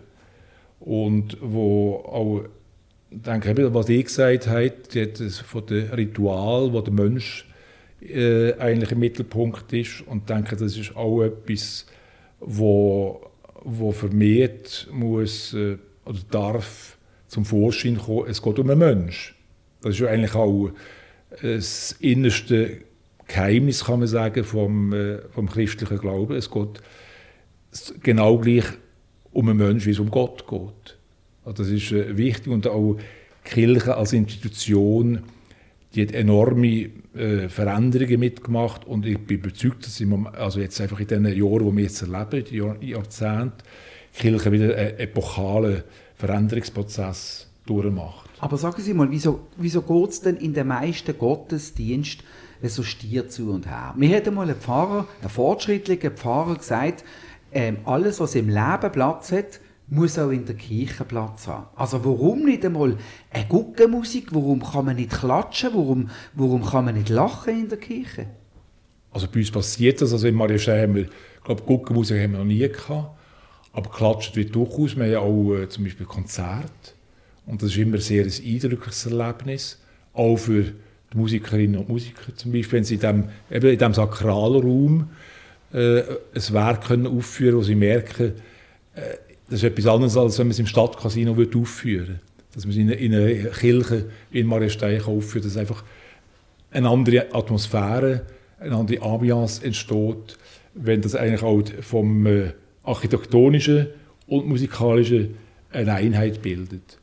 und 0.80 1.36
wo 1.40 1.96
auch 1.96 2.44
denke, 3.10 3.74
was 3.74 3.88
ich 3.88 4.04
gesagt 4.04 4.46
habe, 4.48 4.70
das 4.70 5.38
von 5.38 5.66
dem 5.66 5.90
Ritual, 5.90 6.72
wo 6.72 6.80
der 6.80 6.92
Mensch 6.92 7.46
äh, 8.00 8.54
eigentlich 8.54 8.92
im 8.92 8.98
Mittelpunkt 9.00 9.72
ist. 9.72 10.02
Und 10.06 10.28
denke, 10.28 10.56
das 10.56 10.76
ist 10.76 10.96
auch 10.96 11.22
etwas, 11.22 11.86
wo, 12.40 13.30
wo 13.62 13.92
vermehrt 13.92 14.88
muss 14.92 15.54
äh, 15.54 15.78
oder 16.04 16.18
darf 16.30 16.98
zum 17.28 17.44
Vorschein 17.44 17.98
kommen, 17.98 18.28
es 18.28 18.42
geht 18.42 18.58
um 18.58 18.70
einen 18.70 18.78
Mensch. 18.78 19.34
Das 19.80 19.94
ist 19.94 20.00
ja 20.00 20.08
eigentlich 20.08 20.34
auch 20.34 20.70
das 21.40 21.92
innerste 22.00 22.78
Geheimnis, 23.26 23.84
kann 23.84 24.00
man 24.00 24.08
sagen, 24.08 24.44
vom, 24.44 24.92
äh, 24.92 25.18
vom 25.30 25.48
christlichen 25.48 25.98
Glauben. 25.98 26.36
Es 26.36 26.50
geht 26.50 26.82
genau 28.02 28.38
gleich 28.38 28.64
um 29.32 29.48
einen 29.48 29.58
Menschen, 29.58 29.86
wie 29.86 29.90
es 29.90 29.98
um 29.98 30.10
Gott 30.10 30.46
geht. 30.46 30.98
Also 31.44 31.62
das 31.62 31.68
ist 31.68 31.92
äh, 31.92 32.16
wichtig 32.16 32.48
und 32.48 32.66
auch 32.66 32.96
die 33.44 33.50
Kirche 33.50 33.96
als 33.96 34.12
Institution, 34.12 35.20
die 35.94 36.02
hat 36.02 36.12
enorme 36.12 36.90
äh, 37.14 37.48
Veränderungen 37.48 38.20
mitgemacht 38.20 38.84
und 38.84 39.06
ich 39.06 39.18
bin 39.18 39.38
überzeugt, 39.38 39.86
dass 39.86 40.00
im 40.00 40.26
also 40.26 40.60
jetzt 40.60 40.80
einfach 40.80 41.00
in 41.00 41.06
den 41.06 41.24
Jahren, 41.26 41.66
die 41.66 41.76
wir 41.76 41.84
jetzt 41.84 42.02
erleben, 42.02 42.44
die 42.50 42.56
Jahr, 42.56 42.82
Jahrzehnte, 42.82 43.64
die 44.16 44.20
Kirche 44.20 44.52
wieder 44.52 44.76
einen 44.76 44.98
epochalen 44.98 45.82
Veränderungsprozess 46.16 47.48
durchmacht. 47.66 48.30
Aber 48.40 48.56
sagen 48.56 48.80
Sie 48.82 48.94
mal, 48.94 49.10
wieso, 49.10 49.40
wieso 49.56 49.82
geht 49.82 50.10
es 50.10 50.20
denn 50.20 50.36
in 50.36 50.52
den 50.52 50.68
meisten 50.68 51.16
Gottesdiensten 51.16 52.24
so 52.62 52.82
stier 52.82 53.28
zu 53.28 53.50
und 53.50 53.66
her? 53.66 53.94
Mir 53.96 54.16
hat 54.16 54.28
einmal 54.28 54.48
ein 54.48 54.56
Pfarrer, 54.56 55.06
ein 55.22 55.28
fortschrittlicher 55.28 56.10
Pfarrer 56.10 56.56
gesagt, 56.56 57.04
ähm, 57.52 57.78
alles, 57.84 58.20
was 58.20 58.34
im 58.34 58.48
Leben 58.48 58.92
Platz 58.92 59.32
hat, 59.32 59.60
muss 59.88 60.18
auch 60.18 60.30
in 60.30 60.44
der 60.46 60.56
Kirche 60.56 61.04
Platz 61.04 61.46
haben. 61.46 61.66
Also 61.76 62.04
warum 62.04 62.44
nicht 62.44 62.64
einmal 62.64 62.96
eine 63.30 63.46
gute 63.46 63.86
Musik? 63.86 64.34
Warum 64.34 64.62
kann 64.62 64.86
man 64.86 64.96
nicht 64.96 65.10
klatschen? 65.10 65.70
Warum, 65.74 66.10
warum 66.32 66.64
kann 66.64 66.86
man 66.86 66.94
nicht 66.94 67.10
lachen 67.10 67.60
in 67.60 67.68
der 67.68 67.78
Kirche? 67.78 68.26
Also 69.12 69.28
bei 69.28 69.40
uns 69.40 69.50
passiert 69.50 70.00
das. 70.00 70.12
Also 70.12 70.26
in 70.26 70.34
Marienstein 70.34 70.82
haben 70.82 70.94
wir, 70.94 71.04
ich 71.04 71.44
glaube, 71.44 71.62
Guckenmusik 71.62 72.20
haben 72.20 72.32
wir 72.32 72.38
noch 72.38 72.44
nie 72.44 72.66
gehabt. 72.66 73.18
Aber 73.72 73.90
klatschen 73.90 74.36
wird 74.36 74.54
durchaus. 74.54 74.96
Wir 74.96 75.04
haben 75.04 75.12
ja 75.12 75.20
auch 75.20 75.54
äh, 75.54 75.68
zum 75.68 75.84
Beispiel 75.84 76.06
Konzerte. 76.06 76.93
Und 77.46 77.62
das 77.62 77.70
ist 77.70 77.78
immer 77.78 77.98
sehr 77.98 78.24
ein 78.24 78.32
eindrückliches 78.32 79.06
Erlebnis. 79.06 79.78
Auch 80.12 80.36
für 80.36 80.62
die 81.12 81.16
Musikerinnen 81.16 81.78
und 81.78 81.88
Musiker 81.88 82.34
zum 82.34 82.52
Beispiel, 82.52 82.78
wenn 82.78 82.84
sie 82.84 82.94
in 82.94 83.00
diesem, 83.00 83.24
eben 83.50 83.94
Sakralraum 83.94 85.08
äh, 85.72 86.00
ein 86.00 86.52
Werk 86.52 86.84
können 86.84 87.06
aufführen 87.06 87.50
können, 87.50 87.58
wo 87.58 87.62
sie 87.62 87.74
merken, 87.74 88.32
äh, 88.94 89.00
das 89.50 89.62
ist 89.62 89.64
etwas 89.64 89.86
anderes, 89.86 90.16
als 90.16 90.38
wenn 90.38 90.46
man 90.46 90.52
es 90.52 90.58
im 90.58 90.66
Stadtcasino 90.66 91.32
aufführen 91.32 92.06
würde. 92.08 92.20
Dass 92.54 92.64
man 92.64 92.70
es 92.72 92.76
in, 92.78 92.88
in 92.88 93.14
einer 93.14 93.50
Kirche 93.50 94.06
in 94.30 94.46
Marienstein 94.46 95.02
aufführt, 95.02 95.44
dass 95.44 95.56
einfach 95.56 95.84
eine 96.70 96.88
andere 96.88 97.34
Atmosphäre, 97.34 98.22
eine 98.58 98.74
andere 98.74 99.02
Ambiance 99.02 99.64
entsteht, 99.64 100.38
wenn 100.74 101.02
das 101.02 101.14
eigentlich 101.14 101.42
auch 101.42 101.62
vom 101.80 102.26
äh, 102.26 102.52
architektonischen 102.82 103.88
und 104.26 104.46
musikalischen 104.46 105.36
eine 105.72 105.94
Einheit 105.94 106.42
bildet. 106.42 106.98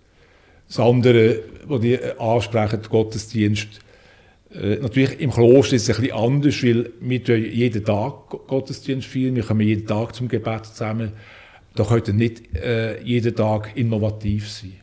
Das 0.72 0.80
andere, 0.80 1.42
was 1.66 1.82
die 1.82 2.00
ansprechen, 2.18 2.80
Gottesdienst, 2.90 3.82
äh, 4.54 4.78
natürlich 4.78 5.20
im 5.20 5.30
Kloster 5.30 5.76
ist 5.76 5.90
es 5.90 5.98
ein 5.98 6.02
bisschen 6.02 6.18
anders, 6.18 6.64
weil 6.64 6.94
wir 7.02 7.38
jeden 7.38 7.84
Tag 7.84 8.30
Gottesdienst 8.48 9.06
feiern, 9.06 9.36
wir 9.36 9.44
kommen 9.44 9.68
jeden 9.68 9.86
Tag 9.86 10.16
zum 10.16 10.30
Gebet 10.30 10.68
zusammen. 10.68 11.12
Da 11.76 11.84
könnte 11.84 12.14
nicht 12.14 12.56
äh, 12.56 13.04
jeden 13.04 13.36
Tag 13.36 13.76
innovativ 13.76 14.50
sein. 14.50 14.76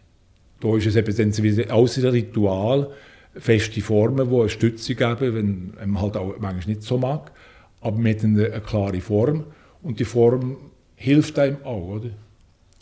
Da 0.61 0.77
ist 0.77 0.85
es 0.85 0.97
eben 0.97 1.17
dann 1.17 1.43
wieder 1.43 1.73
außer 1.75 2.03
ein 2.03 2.11
Ritual, 2.11 2.91
feste 3.39 3.81
Formen, 3.81 4.29
die 4.29 4.37
eine 4.37 4.49
Stütze 4.51 4.95
geben, 4.95 5.73
wenn 5.79 5.91
man 5.91 6.03
halt 6.03 6.19
auch 6.19 6.35
manchmal 6.39 6.75
nicht 6.75 6.83
so 6.83 6.99
mag. 6.99 7.33
Aber 7.81 7.97
mit 7.97 8.23
einer, 8.23 8.45
eine 8.45 8.61
klare 8.61 9.01
Form. 9.01 9.45
Und 9.83 10.01
die 10.01 10.05
Form 10.05 10.59
hilft 10.97 11.39
einem 11.39 11.65
auch. 11.65 11.97
Oder? 11.97 12.11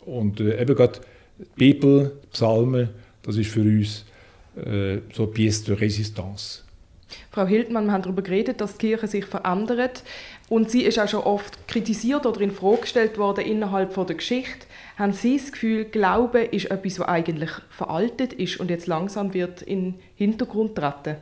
Und 0.05 0.41
äh, 0.41 0.61
eben 0.61 0.75
gerade 0.75 0.99
die 1.37 1.45
Bibel, 1.55 2.17
Psalmen, 2.37 2.89
das 3.23 3.35
ist 3.35 3.49
für 3.49 3.61
uns 3.61 4.05
äh, 4.55 4.99
so 5.11 5.25
Pièce 5.25 5.65
de 5.65 5.75
Résistance. 5.75 6.61
Frau 7.31 7.47
Hildmann, 7.47 7.85
wir 7.87 7.93
haben 7.93 8.03
darüber 8.03 8.21
geredet, 8.21 8.61
dass 8.61 8.77
die 8.77 8.89
Kirche 8.89 9.07
sich 9.07 9.25
verändert. 9.25 10.03
Und 10.47 10.69
sie 10.69 10.83
ist 10.83 10.99
auch 10.99 11.07
schon 11.07 11.21
oft 11.21 11.67
kritisiert 11.67 12.27
oder 12.27 12.41
in 12.41 12.51
Frage 12.51 12.81
gestellt 12.81 13.17
worden 13.17 13.43
innerhalb 13.43 13.91
von 13.91 14.05
der 14.05 14.17
Geschichte. 14.17 14.67
Haben 14.97 15.13
Sie 15.13 15.37
das 15.37 15.51
Gefühl, 15.51 15.85
Glaube 15.85 16.41
ist 16.41 16.69
etwas, 16.69 16.99
was 16.99 17.07
eigentlich 17.07 17.49
veraltet 17.69 18.33
ist 18.33 18.59
und 18.59 18.69
jetzt 18.69 18.85
langsam 18.85 19.33
wird 19.33 19.63
in 19.63 19.93
den 19.93 19.99
Hintergrund 20.15 20.75
treten? 20.75 21.17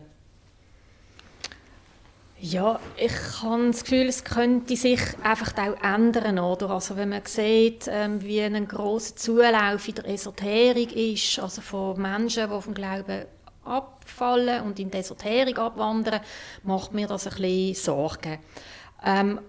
Ja, 2.37 2.79
ich 2.97 3.13
habe 3.41 3.67
das 3.67 3.83
Gefühl, 3.83 4.07
es 4.07 4.23
könnte 4.23 4.75
sich 4.75 4.99
einfach 5.23 5.53
auch 5.57 5.81
ändern. 5.81 6.37
Oder? 6.37 6.69
Also 6.69 6.97
wenn 6.97 7.09
man 7.09 7.21
sieht, 7.25 7.87
ähm, 7.89 8.21
wie 8.21 8.41
ein 8.41 8.67
grosser 8.67 9.15
Zulauf 9.15 9.87
in 9.87 9.95
der 9.95 10.09
Esoterik 10.09 10.93
ist, 10.93 11.39
also 11.39 11.61
von 11.61 12.01
Menschen, 12.01 12.49
die 12.49 12.61
vom 12.61 12.73
Glauben 12.73 13.25
abfallen 13.63 14.63
und 14.63 14.79
in 14.79 14.91
die 14.91 14.97
Esoterik 14.97 15.57
abwandern, 15.57 16.19
macht 16.63 16.93
mir 16.93 17.07
das 17.07 17.25
ein 17.25 17.41
bisschen 17.41 17.73
Sorgen. 17.73 18.39
Ähm, 19.03 19.39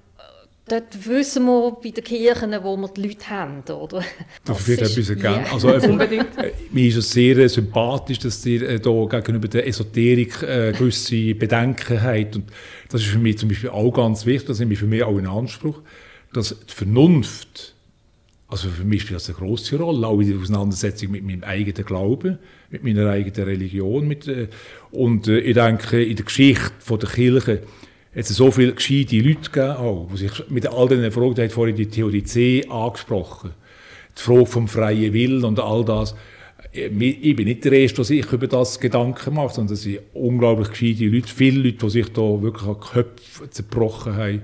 dort 0.69 1.07
wissen 1.07 1.45
wir 1.47 1.77
bei 1.83 1.91
den 1.91 2.05
Kirchen, 2.05 2.53
wo 2.63 2.77
wir 2.77 2.89
die 2.89 3.03
Leute 3.03 3.31
haben, 3.31 3.63
oder? 3.63 4.03
Das, 4.45 4.59
das 4.59 4.69
wird 4.69 4.83
ein 4.83 4.95
bisschen 4.95 5.21
yeah. 5.21 5.53
Also, 5.53 5.73
Unbedingt. 5.75 6.37
Äh, 6.39 6.53
mir 6.73 6.89
ist 6.89 6.97
es 6.97 7.11
sehr 7.11 7.49
sympathisch, 7.49 8.19
dass 8.19 8.45
ihr 8.47 8.63
äh, 8.63 8.81
da 8.81 9.05
gegenüber 9.05 9.49
der 9.49 9.67
Esoterik 9.67 10.43
äh, 10.43 10.73
gewisse 10.73 11.35
Bedenken 11.35 12.03
habt. 12.03 12.37
Und 12.37 12.45
das 12.89 13.03
ist 13.03 13.09
für 13.09 13.19
mich 13.19 13.39
zum 13.39 13.49
Beispiel 13.49 13.71
auch 13.71 13.93
ganz 13.93 14.27
wichtig, 14.27 14.49
das 14.49 14.59
nehme 14.59 14.73
ich 14.73 14.79
für 14.79 14.87
mich 14.87 15.03
auch 15.03 15.19
in 15.19 15.27
Anspruch, 15.27 15.81
dass 16.33 16.57
die 16.69 16.73
Vernunft, 16.73 17.75
also 18.49 18.69
für 18.69 18.85
mich 18.85 19.03
spielt 19.03 19.17
das 19.17 19.29
eine 19.29 19.39
große 19.39 19.77
Rolle, 19.77 20.07
auch 20.07 20.21
in 20.21 20.31
der 20.31 20.39
Auseinandersetzung 20.39 21.11
mit 21.13 21.25
meinem 21.25 21.45
eigenen 21.45 21.85
Glauben, 21.85 22.39
mit 22.71 22.85
meiner 22.85 23.09
eigenen 23.09 23.49
Religion. 23.49 24.09
Mit, 24.09 24.27
äh, 24.27 24.49
und 24.91 25.29
äh, 25.29 25.39
ich 25.39 25.55
denke, 25.55 26.03
in 26.03 26.17
der 26.17 26.25
Geschichte 26.25 26.73
von 26.81 26.99
der 26.99 27.09
Kirche 27.09 27.63
es 28.17 28.29
so 28.29 28.51
viele 28.51 28.73
gescheite 28.73 29.21
Leute 29.21 29.51
gegeben, 29.51 30.09
die 30.11 30.17
sich 30.17 30.49
mit 30.49 30.67
all 30.67 30.89
diesen 30.89 31.13
Fragen, 31.13 31.35
die 31.35 31.49
vorhin 31.51 31.77
die 31.77 31.87
Theodizee 31.87 32.65
angesprochen, 32.67 33.51
die 34.17 34.23
Frage 34.23 34.47
vom 34.47 34.69
freien 34.69 35.13
Willen 35.13 35.45
und 35.45 35.61
all 35.61 35.85
das. 35.85 36.15
Äh, 36.73 36.87
ich 36.87 37.37
bin 37.37 37.47
nicht 37.47 37.65
der 37.67 37.73
Erste, 37.73 37.97
der 37.97 38.05
sich 38.07 38.33
über 38.33 38.47
das 38.47 38.81
Gedanken 38.81 39.35
macht, 39.35 39.57
sondern 39.57 39.75
es 39.75 39.83
sind 39.83 40.01
unglaublich 40.15 40.71
gescheite 40.71 41.07
Leute, 41.09 41.29
viele 41.29 41.61
Leute, 41.63 41.77
die 41.77 41.91
sich 41.91 42.09
da 42.11 42.23
wirklich 42.43 42.67
an 42.67 42.81
Köpfe 42.81 43.51
zerbrochen 43.51 44.17
haben 44.17 44.43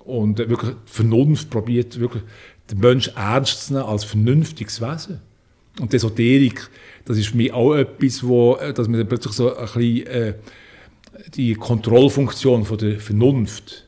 und 0.00 0.38
wirklich 0.38 0.72
die 0.72 0.92
Vernunft 0.92 1.50
probiert, 1.50 2.00
wirklich 2.00 2.24
den 2.68 2.78
Menschen 2.80 3.16
ernst 3.16 3.66
zu 3.66 3.74
nehmen 3.74 3.86
als 3.86 4.02
vernünftiges 4.02 4.80
Wesen. 4.80 5.20
Und 5.80 5.92
die 5.92 5.96
Esoterik, 5.96 6.68
das 7.04 7.16
ist 7.16 7.28
für 7.28 7.36
mich 7.36 7.52
auch 7.52 7.74
etwas, 7.74 8.26
wo, 8.26 8.56
äh, 8.56 8.74
dass 8.74 8.88
man 8.88 8.98
dann 8.98 9.08
plötzlich 9.08 9.34
so 9.34 9.54
ein 9.54 9.64
bisschen 9.66 10.06
äh, 10.08 10.34
die 11.34 11.54
Kontrollfunktion 11.54 12.64
von 12.64 12.78
der 12.78 13.00
Vernunft 13.00 13.86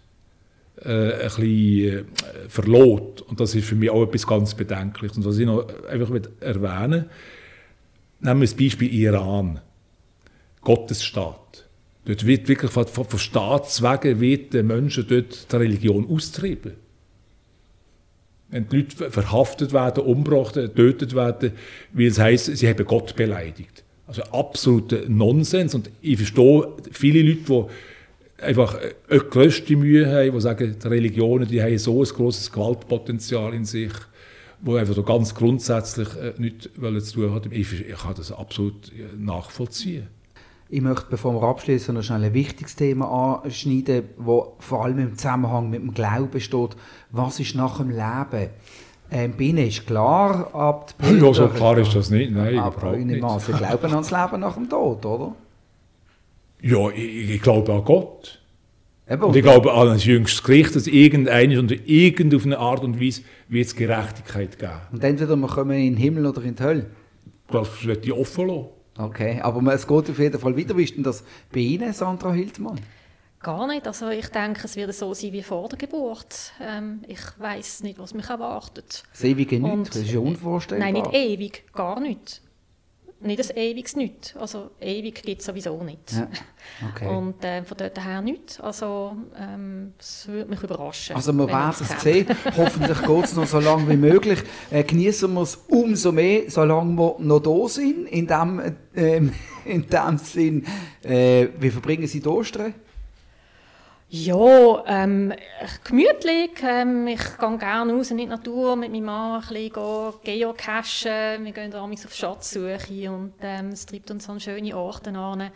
äh, 0.82 0.88
ein 0.88 1.18
bisschen 1.18 1.44
äh, 1.44 2.04
verlot. 2.48 3.22
Und 3.22 3.40
das 3.40 3.54
ist 3.54 3.66
für 3.66 3.74
mich 3.74 3.90
auch 3.90 4.02
etwas 4.02 4.26
ganz 4.26 4.54
Bedenkliches. 4.54 5.16
Und 5.16 5.24
was 5.24 5.38
ich 5.38 5.46
noch 5.46 5.66
einfach 5.88 6.10
erwähnen 6.40 7.06
nehmen 8.20 8.40
wir 8.40 8.46
das 8.46 8.56
Beispiel 8.56 8.92
Iran, 8.92 9.60
Gottesstaat. 10.62 11.66
Dort 12.06 12.26
wird 12.26 12.48
wirklich 12.48 12.70
von, 12.70 12.86
von 12.86 13.18
Staatswegen 13.18 14.20
wird 14.20 14.54
den 14.54 14.68
Menschen 14.68 15.06
dort 15.08 15.52
die 15.52 15.56
Religion 15.56 16.08
austrieben. 16.08 16.72
Wenn 18.48 18.68
die 18.68 18.76
Leute 18.76 19.10
verhaftet 19.10 19.72
werden, 19.72 20.04
umgebracht, 20.04 20.54
getötet 20.54 21.14
werden, 21.14 21.52
weil 21.92 22.06
es 22.06 22.18
heisst, 22.18 22.56
sie 22.56 22.68
haben 22.68 22.84
Gott 22.84 23.16
beleidigt. 23.16 23.82
Also 24.06 24.22
absoluter 24.24 25.08
Nonsens. 25.08 25.74
Und 25.74 25.90
ich 26.00 26.16
verstehe 26.16 26.68
viele 26.92 27.22
Leute, 27.22 27.40
die 27.42 28.42
einfach 28.42 28.78
die 29.10 29.18
grösste 29.18 29.76
Mühe 29.76 30.06
haben, 30.06 30.32
die 30.32 30.40
sagen, 30.40 30.76
die 30.82 30.88
Religionen 30.88 31.48
die 31.48 31.62
haben 31.62 31.78
so 31.78 32.02
ein 32.02 32.08
grosses 32.08 32.52
Gewaltpotenzial 32.52 33.54
in 33.54 33.64
sich, 33.64 33.92
wo 34.60 34.76
einfach 34.76 34.94
so 34.94 35.02
ganz 35.02 35.34
grundsätzlich 35.34 36.08
äh, 36.16 36.34
nichts 36.38 36.70
zu 37.10 37.20
tun 37.20 37.34
haben. 37.34 37.52
Ich, 37.52 37.72
ich 37.72 37.96
kann 37.96 38.14
das 38.14 38.32
absolut 38.32 38.92
äh, 38.92 39.16
nachvollziehen. 39.16 40.08
Ich 40.68 40.80
möchte, 40.80 41.06
bevor 41.08 41.32
wir 41.34 41.46
abschließen, 41.46 41.94
noch 41.94 42.02
schnell 42.02 42.24
ein 42.24 42.34
wichtiges 42.34 42.74
Thema 42.74 43.40
anschneiden, 43.44 44.02
das 44.18 44.42
vor 44.58 44.84
allem 44.84 44.98
im 44.98 45.16
Zusammenhang 45.16 45.70
mit 45.70 45.80
dem 45.80 45.94
Glauben 45.94 46.40
steht. 46.40 46.70
Was 47.12 47.38
ist 47.38 47.54
nach 47.54 47.78
dem 47.78 47.90
Leben? 47.90 48.50
Ähm, 49.10 49.32
Biene 49.32 49.66
ist 49.66 49.86
klar, 49.86 50.52
ab 50.54 50.94
Ja, 51.00 51.32
so 51.32 51.48
klar 51.48 51.78
ist 51.78 51.94
das 51.94 52.10
nicht, 52.10 52.32
nein, 52.32 52.58
aber 52.58 52.96
nicht. 52.96 53.40
Sie 53.40 53.52
glauben 53.52 53.92
ans 53.92 54.10
Leben 54.10 54.40
nach 54.40 54.54
dem 54.54 54.68
Tod, 54.68 55.04
oder? 55.06 55.34
Ja, 56.60 56.90
ich, 56.90 57.30
ich 57.30 57.42
glaube 57.42 57.72
an 57.72 57.84
Gott. 57.84 58.40
Eben, 59.08 59.22
und 59.22 59.36
ich 59.36 59.42
glaube 59.42 59.72
an 59.72 59.90
ein 59.90 59.98
jüngstes 59.98 60.42
Gericht, 60.42 60.74
dass 60.74 60.88
irgendeines 60.88 61.58
und 61.58 61.70
irgend 61.88 62.34
auf 62.34 62.44
eine 62.44 62.58
Art 62.58 62.82
und 62.82 63.00
Weise 63.00 63.22
wird 63.48 63.66
es 63.66 63.76
Gerechtigkeit 63.76 64.58
geben. 64.58 64.72
Und 64.90 65.04
entweder 65.04 65.36
wir 65.36 65.46
kommen 65.46 65.76
in 65.76 65.94
den 65.94 65.96
Himmel 65.96 66.26
oder 66.26 66.42
in 66.42 66.56
die 66.56 66.62
Hölle. 66.62 66.86
Das 67.48 67.86
wird 67.86 68.04
ich 68.04 68.12
offen 68.12 68.48
lassen. 68.48 68.66
Okay, 68.98 69.40
aber 69.42 69.74
es 69.74 69.86
geht 69.86 70.10
auf 70.10 70.18
jeden 70.18 70.40
Fall 70.40 70.56
weiter. 70.56 70.76
Wie 70.76 70.82
ist 70.82 70.96
denn 70.96 71.04
das 71.04 71.22
bei 71.52 71.60
Ihnen, 71.60 71.92
Sandra 71.92 72.32
Hildmann? 72.32 72.80
Gar 73.40 73.66
nicht. 73.66 73.86
Also 73.86 74.08
ich 74.08 74.28
denke, 74.28 74.62
es 74.64 74.76
wird 74.76 74.94
so 74.94 75.12
sein 75.14 75.32
wie 75.32 75.42
vor 75.42 75.68
der 75.68 75.78
Geburt. 75.78 76.52
Ähm, 76.60 77.02
ich 77.06 77.20
weiß 77.38 77.82
nicht, 77.82 77.98
was 77.98 78.14
mich 78.14 78.28
erwartet. 78.28 79.04
Das 79.12 79.24
ewige 79.24 79.60
Nichts, 79.60 79.90
das 79.90 80.02
ist 80.02 80.12
ja 80.12 80.20
unvorstellbar. 80.20 80.90
Nein, 80.90 81.02
nicht 81.02 81.14
ewig, 81.14 81.64
gar 81.72 82.00
nicht. 82.00 82.42
Nicht 83.18 83.50
ein 83.50 83.56
ewiges 83.56 83.96
Nichts. 83.96 84.36
Also 84.36 84.70
ewig 84.78 85.22
gibt 85.22 85.40
es 85.40 85.46
sowieso 85.46 85.82
nicht. 85.82 86.12
Ja, 86.12 86.28
okay. 86.90 87.08
Und 87.08 87.42
äh, 87.44 87.64
von 87.64 87.78
dort 87.78 88.04
her 88.04 88.20
nicht. 88.20 88.60
Also 88.60 89.16
ähm, 89.38 89.94
es 89.98 90.28
würde 90.28 90.50
mich 90.50 90.62
überraschen. 90.62 91.16
Also 91.16 91.32
wir 91.32 91.46
werden 91.46 91.74
es 91.80 92.02
sehen. 92.02 92.26
Hoffentlich 92.56 93.00
geht 93.00 93.24
es 93.24 93.34
noch 93.34 93.46
so 93.46 93.58
lange 93.58 93.88
wie 93.88 93.96
möglich. 93.96 94.40
Äh, 94.70 94.84
genießen 94.84 95.32
wir 95.32 95.42
es 95.42 95.56
umso 95.68 96.12
mehr, 96.12 96.42
solange 96.48 96.94
wir 96.94 97.16
noch 97.20 97.40
da 97.40 97.68
sind. 97.68 98.06
In 98.08 98.26
dem, 98.26 98.76
ähm, 98.94 99.32
in 99.64 99.86
dem 99.88 100.18
Sinn, 100.18 100.66
äh, 101.02 101.48
wie 101.58 101.70
verbringen 101.70 102.06
Sie 102.06 102.20
die 102.20 102.28
Ostern? 102.28 102.74
Ja, 104.08 104.84
ähm, 104.86 105.32
gemütlich. 105.82 106.50
Ähm, 106.62 107.08
ich 107.08 107.38
gehe 107.38 107.58
gerne 107.58 107.92
raus 107.92 108.12
in 108.12 108.18
die 108.18 108.26
Natur 108.26 108.76
mit 108.76 108.92
meinem 108.92 109.06
Mann, 109.06 109.34
ein 109.34 109.48
bisschen 109.48 109.72
gehen 110.22 110.40
geocachen. 110.40 111.44
Wir 111.44 111.52
gehen 111.52 111.74
abends 111.74 112.06
auf 112.06 112.14
Schatzsuche 112.14 113.10
und 113.10 113.32
ähm, 113.42 113.70
es 113.70 113.84
treibt 113.84 114.12
uns 114.12 114.28
an 114.28 114.38
schöne 114.38 114.76
Orte 114.76 115.10
an. 115.10 115.50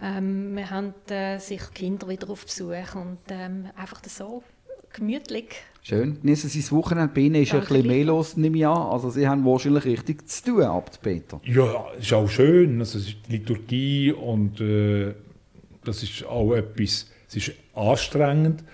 Ähm, 0.00 0.54
wir 0.54 0.70
haben 0.70 0.94
äh, 1.10 1.38
sicher 1.38 1.70
Kinder 1.74 2.08
wieder 2.08 2.30
auf 2.30 2.44
Besuch 2.44 2.94
und 2.94 3.18
ähm, 3.28 3.70
einfach 3.76 4.00
das 4.00 4.18
so 4.18 4.44
gemütlich. 4.92 5.56
Schön. 5.82 6.20
Genießen 6.20 6.48
Sie 6.48 6.60
das 6.60 6.70
Wochenende. 6.70 7.12
Bei 7.12 7.22
Ihnen 7.22 7.42
ist 7.42 7.52
ein 7.52 7.58
Danke, 7.58 7.74
bisschen 7.74 7.88
mehr 7.88 8.04
los, 8.04 8.36
nehme 8.36 8.56
ich 8.56 8.66
an. 8.66 8.76
Also 8.76 9.10
Sie 9.10 9.26
haben 9.26 9.44
wahrscheinlich 9.44 9.84
richtig 9.84 10.28
zu 10.28 10.44
tun, 10.44 10.62
Abt 10.62 11.02
Peter. 11.02 11.40
Ja, 11.44 11.86
es 11.98 12.06
ist 12.06 12.12
auch 12.12 12.28
schön. 12.28 12.78
Also, 12.78 12.98
es 12.98 13.08
ist 13.08 13.16
die 13.26 13.32
Liturgie 13.32 14.12
und 14.12 14.60
äh, 14.60 15.12
das 15.84 16.04
ist 16.04 16.24
auch 16.24 16.54
etwas, 16.54 17.10
es 17.36 17.48
ist 17.48 17.56
anstrengend, 17.74 18.64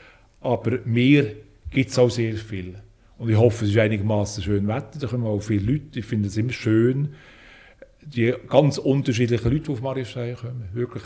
aber 0.40 0.78
mir 0.84 1.34
gibt 1.70 1.90
es 1.90 1.98
auch 1.98 2.10
sehr 2.10 2.34
viel. 2.34 2.74
Und 3.18 3.28
ich 3.30 3.36
hoffe, 3.36 3.64
es 3.64 3.70
ist 3.70 3.78
einigermaßen 3.78 4.42
schön 4.42 4.66
Wetter, 4.66 4.98
da 4.98 5.06
kommen 5.06 5.26
auch 5.26 5.40
viele 5.40 5.72
Leute. 5.72 6.00
Ich 6.00 6.04
finde 6.06 6.28
es 6.28 6.36
immer 6.36 6.52
schön, 6.52 7.14
die 8.04 8.34
ganz 8.48 8.78
unterschiedlichen 8.78 9.50
Leute, 9.50 9.64
die 9.64 9.70
auf 9.72 9.80
Marienstein 9.80 10.34
kommen. 10.36 10.68
Wirklich 10.72 11.04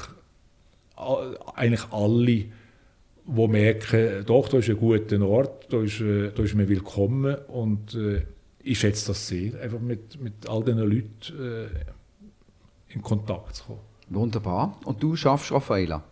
a- 0.97 1.35
eigentlich 1.55 1.85
alle, 1.91 2.25
die 3.29 3.49
merken, 3.49 4.25
doch, 4.25 4.49
da 4.49 4.59
ist 4.59 4.71
ein 4.71 4.79
guter 4.79 5.21
Ort, 5.27 5.73
da 5.73 5.83
ist, 5.83 6.01
äh, 6.01 6.31
da 6.35 6.43
ist 6.43 6.55
man 6.55 6.69
willkommen 6.69 7.37
und 7.49 7.95
äh, 7.95 8.23
ich 8.63 8.79
schätze 8.81 9.09
das 9.09 9.29
sehr, 9.29 9.61
einfach 9.61 9.81
mit, 9.81 10.21
mit 10.21 10.49
all 10.49 10.65
diesen 10.65 10.79
Leuten 10.81 11.39
äh, 11.39 12.95
in 12.95 13.03
Kontakt 13.03 13.57
zu 13.57 13.65
kommen. 13.65 13.81
Wunderbar. 14.09 14.79
Und 14.85 15.03
du 15.03 15.17
schaffst, 15.17 15.53
Raffaela? 15.53 16.03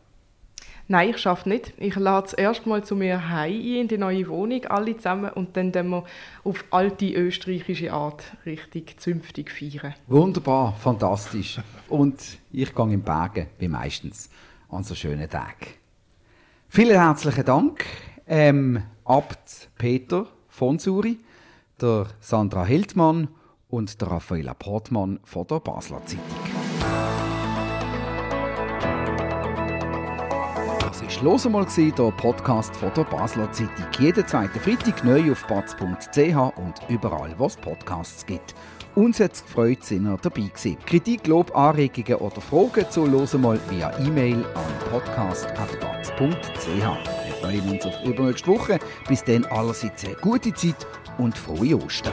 Nein, 0.86 1.10
ich 1.10 1.18
schaffe 1.18 1.48
nicht. 1.48 1.72
Ich 1.78 1.96
lade 1.96 2.26
es 2.26 2.32
erstmal 2.34 2.84
zu 2.84 2.94
mir 2.94 3.30
heim 3.30 3.52
in 3.52 3.88
die 3.88 3.96
neue 3.96 4.28
Wohnung, 4.28 4.66
alle 4.66 4.96
zusammen, 4.96 5.30
und 5.30 5.56
dann 5.56 5.72
gehen 5.72 5.88
wir 5.88 6.04
auf 6.44 6.62
alte 6.70 7.10
österreichische 7.10 7.90
Art 7.90 8.22
richtig 8.44 9.00
zünftig 9.00 9.50
feiern. 9.50 9.94
Wunderbar, 10.08 10.74
fantastisch. 10.74 11.58
Und 11.88 12.38
ich 12.52 12.74
gehe 12.74 12.92
in 12.92 13.02
Bergen, 13.02 13.46
wie 13.58 13.68
meistens, 13.68 14.28
an 14.68 14.84
so 14.84 14.94
schönen 14.94 15.28
Tagen. 15.30 15.68
Vielen 16.68 17.00
herzlichen 17.00 17.44
Dank, 17.44 17.84
ähm, 18.26 18.82
Abt 19.04 19.70
Peter 19.78 20.26
von 20.48 20.78
Suri, 20.78 21.18
der 21.80 22.08
Sandra 22.20 22.64
Hildmann 22.64 23.28
und 23.68 24.00
der 24.00 24.08
Raffaella 24.08 24.54
Portmann 24.54 25.18
von 25.24 25.46
der 25.46 25.60
Basler 25.60 26.04
Zeitung. 26.04 26.63
«Los 31.24 31.46
einmal», 31.46 31.66
der 31.74 32.10
Podcast 32.10 32.76
von 32.76 32.92
der 32.94 33.04
Basler 33.04 33.50
Zeitung. 33.50 33.86
Jeden 33.98 34.26
zweiten 34.26 34.60
Freitag 34.60 35.02
neu 35.04 35.32
auf 35.32 35.46
batz.ch 35.46 36.58
und 36.58 36.74
überall, 36.90 37.34
wo 37.38 37.46
es 37.46 37.56
Podcasts 37.56 38.26
gibt. 38.26 38.54
Uns 38.94 39.20
hat 39.20 39.32
es 39.32 39.42
gefreut, 39.42 39.82
sind 39.82 40.04
ihr 40.04 40.18
dabei 40.20 40.42
gewesen. 40.42 40.76
Kritik, 40.84 41.26
Lob, 41.26 41.56
Anregungen 41.56 42.16
oder 42.16 42.42
Fragen 42.42 42.90
zu 42.90 43.06
«Los 43.06 43.34
einmal» 43.34 43.58
via 43.70 43.98
E-Mail 44.00 44.44
an 44.54 44.90
podcast.batz.ch. 44.90 46.18
Wir 46.68 47.34
freuen 47.40 47.70
uns 47.70 47.86
auf 47.86 48.04
übernächste 48.04 48.48
Woche. 48.48 48.78
Bis 49.08 49.24
dann 49.24 49.46
allerseits 49.46 50.04
eine 50.04 50.16
gute 50.16 50.52
Zeit 50.52 50.86
und 51.16 51.38
frohe 51.38 51.82
Ostern. 51.82 52.12